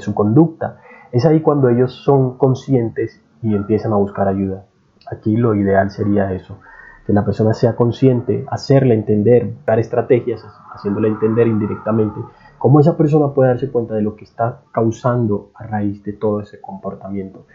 su 0.00 0.12
conducta, 0.12 0.78
Es 1.12 1.24
ahí 1.24 1.40
cuando 1.40 1.68
ellos 1.68 1.92
son 1.92 2.36
conscientes 2.36 3.22
y 3.42 3.54
empiezan 3.54 3.92
a 3.92 3.96
buscar 3.96 4.26
ayuda. 4.26 4.64
Aquí 5.08 5.36
lo 5.36 5.54
ideal 5.54 5.90
sería 5.90 6.32
eso, 6.32 6.58
que 7.06 7.12
la 7.12 7.24
persona 7.24 7.54
sea 7.54 7.76
consciente, 7.76 8.44
hacerle 8.50 8.94
entender, 8.94 9.54
dar 9.64 9.78
estrategias, 9.78 10.44
haciéndole 10.74 11.06
entender 11.06 11.46
indirectamente 11.46 12.18
cómo 12.58 12.80
esa 12.80 12.96
persona 12.96 13.32
puede 13.34 13.50
darse 13.50 13.70
cuenta 13.70 13.94
de 13.94 14.02
lo 14.02 14.16
que 14.16 14.24
está 14.24 14.62
causando 14.72 15.52
a 15.54 15.62
raíz 15.64 16.02
de 16.02 16.14
todo 16.14 16.40
ese 16.40 16.60
comportamiento. 16.60 17.46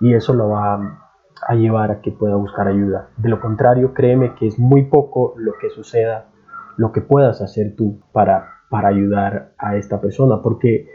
Y 0.00 0.14
eso 0.14 0.34
lo 0.34 0.50
va 0.50 1.00
a 1.46 1.54
llevar 1.54 1.90
a 1.90 2.00
que 2.00 2.12
pueda 2.12 2.36
buscar 2.36 2.68
ayuda. 2.68 3.08
De 3.16 3.28
lo 3.28 3.40
contrario, 3.40 3.94
créeme 3.94 4.34
que 4.34 4.46
es 4.46 4.58
muy 4.58 4.84
poco 4.84 5.34
lo 5.36 5.52
que 5.60 5.70
suceda, 5.70 6.26
lo 6.76 6.92
que 6.92 7.00
puedas 7.00 7.40
hacer 7.40 7.74
tú 7.76 8.00
para, 8.12 8.48
para 8.68 8.88
ayudar 8.88 9.52
a 9.58 9.76
esta 9.76 10.00
persona, 10.00 10.42
porque, 10.42 10.88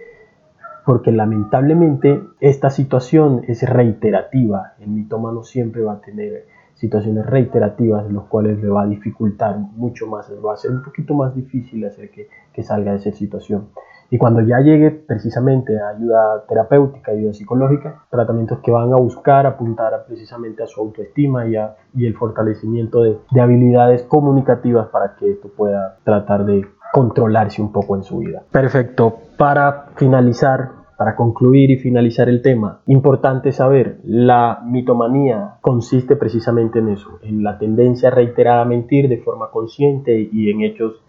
porque 0.85 1.11
lamentablemente 1.11 2.21
esta 2.39 2.69
situación 2.69 3.43
es 3.47 3.67
reiterativa. 3.67 4.73
El 4.79 4.89
mitómano 4.89 5.43
siempre 5.43 5.83
va 5.83 5.93
a 5.93 6.01
tener 6.01 6.47
situaciones 6.75 7.25
reiterativas 7.25 8.07
en 8.07 8.15
las 8.15 8.25
cuales 8.25 8.59
le 8.59 8.69
va 8.69 8.83
a 8.83 8.87
dificultar 8.87 9.57
mucho 9.57 10.07
más, 10.07 10.31
va 10.43 10.53
a 10.53 10.57
ser 10.57 10.71
un 10.71 10.83
poquito 10.83 11.13
más 11.13 11.35
difícil 11.35 11.85
hacer 11.85 12.09
que, 12.09 12.27
que 12.53 12.63
salga 12.63 12.91
de 12.91 12.97
esa 12.97 13.11
situación. 13.11 13.69
Y 14.11 14.17
cuando 14.17 14.41
ya 14.41 14.59
llegue 14.59 14.91
precisamente 14.91 15.79
a 15.79 15.95
ayuda 15.95 16.43
terapéutica, 16.47 17.13
ayuda 17.13 17.33
psicológica, 17.33 18.03
tratamientos 18.11 18.59
que 18.59 18.69
van 18.69 18.91
a 18.91 18.97
buscar 18.97 19.45
apuntar 19.45 20.03
precisamente 20.05 20.61
a 20.61 20.67
su 20.67 20.81
autoestima 20.81 21.47
y, 21.47 21.55
y 21.95 22.05
el 22.05 22.13
fortalecimiento 22.15 23.03
de, 23.03 23.17
de 23.31 23.41
habilidades 23.41 24.03
comunicativas 24.03 24.89
para 24.89 25.15
que 25.15 25.31
esto 25.31 25.47
pueda 25.55 25.97
tratar 26.03 26.45
de 26.45 26.67
controlarse 26.91 27.61
un 27.61 27.71
poco 27.71 27.95
en 27.95 28.03
su 28.03 28.17
vida. 28.17 28.43
Perfecto. 28.51 29.15
Para 29.37 29.85
finalizar, 29.95 30.71
para 30.97 31.15
concluir 31.15 31.71
y 31.71 31.77
finalizar 31.77 32.27
el 32.27 32.41
tema, 32.41 32.81
importante 32.87 33.53
saber, 33.53 34.01
la 34.03 34.61
mitomanía 34.65 35.55
consiste 35.61 36.17
precisamente 36.17 36.79
en 36.79 36.89
eso, 36.89 37.19
en 37.23 37.43
la 37.43 37.57
tendencia 37.57 38.09
a 38.09 38.11
reiterar 38.11 38.59
a 38.59 38.65
mentir 38.65 39.07
de 39.07 39.19
forma 39.19 39.51
consciente 39.51 40.29
y 40.31 40.51
en 40.51 40.63
hechos 40.63 41.01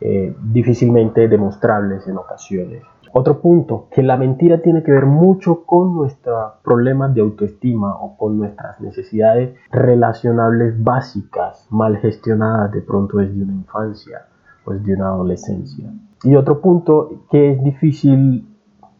eh, 0.00 0.34
difícilmente 0.52 1.28
demostrables 1.28 2.06
en 2.06 2.18
ocasiones. 2.18 2.82
Otro 3.12 3.40
punto, 3.40 3.88
que 3.90 4.02
la 4.02 4.16
mentira 4.16 4.60
tiene 4.60 4.82
que 4.82 4.92
ver 4.92 5.06
mucho 5.06 5.64
con 5.64 5.94
nuestros 5.94 6.52
problemas 6.62 7.14
de 7.14 7.22
autoestima 7.22 7.96
o 7.96 8.16
con 8.16 8.38
nuestras 8.38 8.80
necesidades 8.80 9.56
relacionables 9.70 10.82
básicas, 10.82 11.66
mal 11.70 11.96
gestionadas 11.96 12.72
de 12.72 12.82
pronto 12.82 13.18
desde 13.18 13.42
una 13.42 13.54
infancia 13.54 14.26
o 14.64 14.72
desde 14.72 14.94
una 14.94 15.08
adolescencia. 15.08 15.90
Y 16.22 16.36
otro 16.36 16.60
punto, 16.60 17.24
que 17.30 17.52
es 17.52 17.64
difícil 17.64 18.46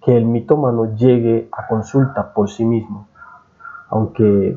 que 0.04 0.16
el 0.16 0.24
mitómano 0.24 0.96
llegue 0.96 1.48
a 1.52 1.66
consulta 1.66 2.32
por 2.32 2.48
sí 2.48 2.64
mismo, 2.64 3.08
aunque 3.88 4.56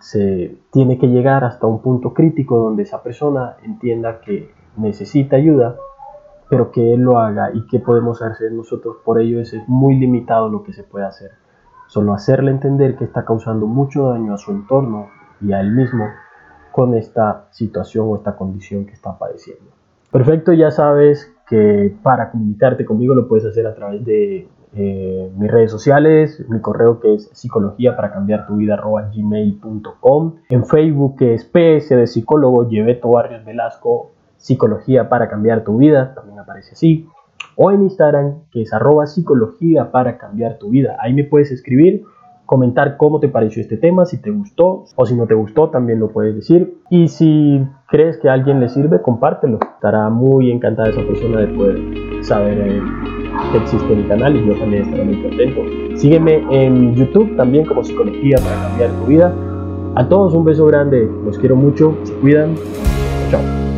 se 0.00 0.58
tiene 0.72 0.98
que 0.98 1.08
llegar 1.08 1.44
hasta 1.44 1.66
un 1.66 1.80
punto 1.80 2.12
crítico 2.12 2.58
donde 2.58 2.82
esa 2.82 3.02
persona 3.02 3.56
entienda 3.62 4.20
que 4.20 4.50
necesita 4.76 5.36
ayuda, 5.36 5.76
pero 6.48 6.72
que 6.72 6.94
él 6.94 7.00
lo 7.00 7.18
haga 7.18 7.50
y 7.54 7.66
qué 7.66 7.78
podemos 7.78 8.22
hacer 8.22 8.52
nosotros 8.52 8.96
por 9.04 9.20
ello 9.20 9.40
es, 9.40 9.54
muy 9.66 9.96
limitado 9.96 10.48
lo 10.48 10.62
que 10.62 10.72
se 10.72 10.82
puede 10.82 11.06
hacer. 11.06 11.30
Solo 11.86 12.12
hacerle 12.12 12.50
entender 12.50 12.96
que 12.96 13.04
está 13.04 13.24
causando 13.24 13.66
mucho 13.66 14.08
daño 14.08 14.34
a 14.34 14.38
su 14.38 14.50
entorno 14.52 15.08
y 15.40 15.52
a 15.52 15.60
él 15.60 15.72
mismo 15.72 16.06
con 16.72 16.94
esta 16.94 17.46
situación 17.50 18.06
o 18.08 18.16
esta 18.16 18.36
condición 18.36 18.86
que 18.86 18.92
está 18.92 19.18
padeciendo. 19.18 19.70
Perfecto, 20.10 20.52
ya 20.52 20.70
sabes 20.70 21.32
que 21.48 21.96
para 22.02 22.30
comunicarte 22.30 22.84
conmigo 22.84 23.14
lo 23.14 23.28
puedes 23.28 23.44
hacer 23.46 23.66
a 23.66 23.74
través 23.74 24.04
de 24.04 24.48
eh, 24.74 25.32
mis 25.36 25.50
redes 25.50 25.70
sociales, 25.70 26.44
mi 26.48 26.60
correo 26.60 27.00
que 27.00 27.14
es 27.14 27.28
psicología 27.32 27.96
para 27.96 28.12
cambiar 28.12 28.46
tu 28.46 28.56
vida 28.56 28.80
gmail.com, 28.80 30.34
en 30.48 30.64
Facebook 30.64 31.16
que 31.16 31.34
es 31.34 31.44
PS 31.44 31.90
de 31.90 32.06
psicólogo 32.06 32.68
Lleveto 32.68 33.10
Barrios 33.10 33.44
Velasco 33.44 34.12
psicología 34.40 35.08
para 35.08 35.28
cambiar 35.28 35.64
tu 35.64 35.76
vida, 35.76 36.14
también 36.14 36.38
aparece 36.38 36.72
así, 36.72 37.06
o 37.56 37.70
en 37.70 37.82
Instagram, 37.82 38.40
que 38.50 38.62
es 38.62 38.72
arroba 38.72 39.06
psicología 39.06 39.92
para 39.92 40.18
cambiar 40.18 40.58
tu 40.58 40.70
vida. 40.70 40.96
Ahí 41.00 41.12
me 41.12 41.24
puedes 41.24 41.50
escribir, 41.50 42.04
comentar 42.46 42.96
cómo 42.96 43.20
te 43.20 43.28
pareció 43.28 43.62
este 43.62 43.76
tema, 43.76 44.06
si 44.06 44.20
te 44.20 44.30
gustó 44.30 44.86
o 44.96 45.06
si 45.06 45.14
no 45.14 45.26
te 45.26 45.34
gustó, 45.34 45.68
también 45.68 46.00
lo 46.00 46.08
puedes 46.08 46.34
decir. 46.34 46.78
Y 46.90 47.08
si 47.08 47.64
crees 47.88 48.16
que 48.18 48.28
a 48.28 48.32
alguien 48.32 48.60
le 48.60 48.68
sirve, 48.68 49.02
compártelo. 49.02 49.58
Estará 49.74 50.08
muy 50.08 50.50
encantada 50.50 50.88
esa 50.88 51.02
persona 51.02 51.40
de 51.40 51.46
poder 51.48 52.24
saber 52.24 52.58
eh, 52.58 52.82
que 53.52 53.58
existe 53.58 53.94
mi 53.94 54.04
canal 54.04 54.36
y 54.36 54.46
yo 54.46 54.58
también 54.58 54.84
estaré 54.84 55.04
muy 55.04 55.22
contento. 55.22 55.60
Sígueme 55.96 56.44
en 56.50 56.94
YouTube 56.94 57.36
también 57.36 57.66
como 57.66 57.84
Psicología 57.84 58.36
para 58.38 58.68
cambiar 58.68 58.90
tu 58.90 59.06
vida. 59.06 59.34
A 59.96 60.08
todos 60.08 60.34
un 60.34 60.44
beso 60.44 60.66
grande, 60.66 61.08
los 61.24 61.38
quiero 61.38 61.56
mucho, 61.56 61.96
se 62.04 62.14
cuidan. 62.14 62.54
Chao. 63.30 63.69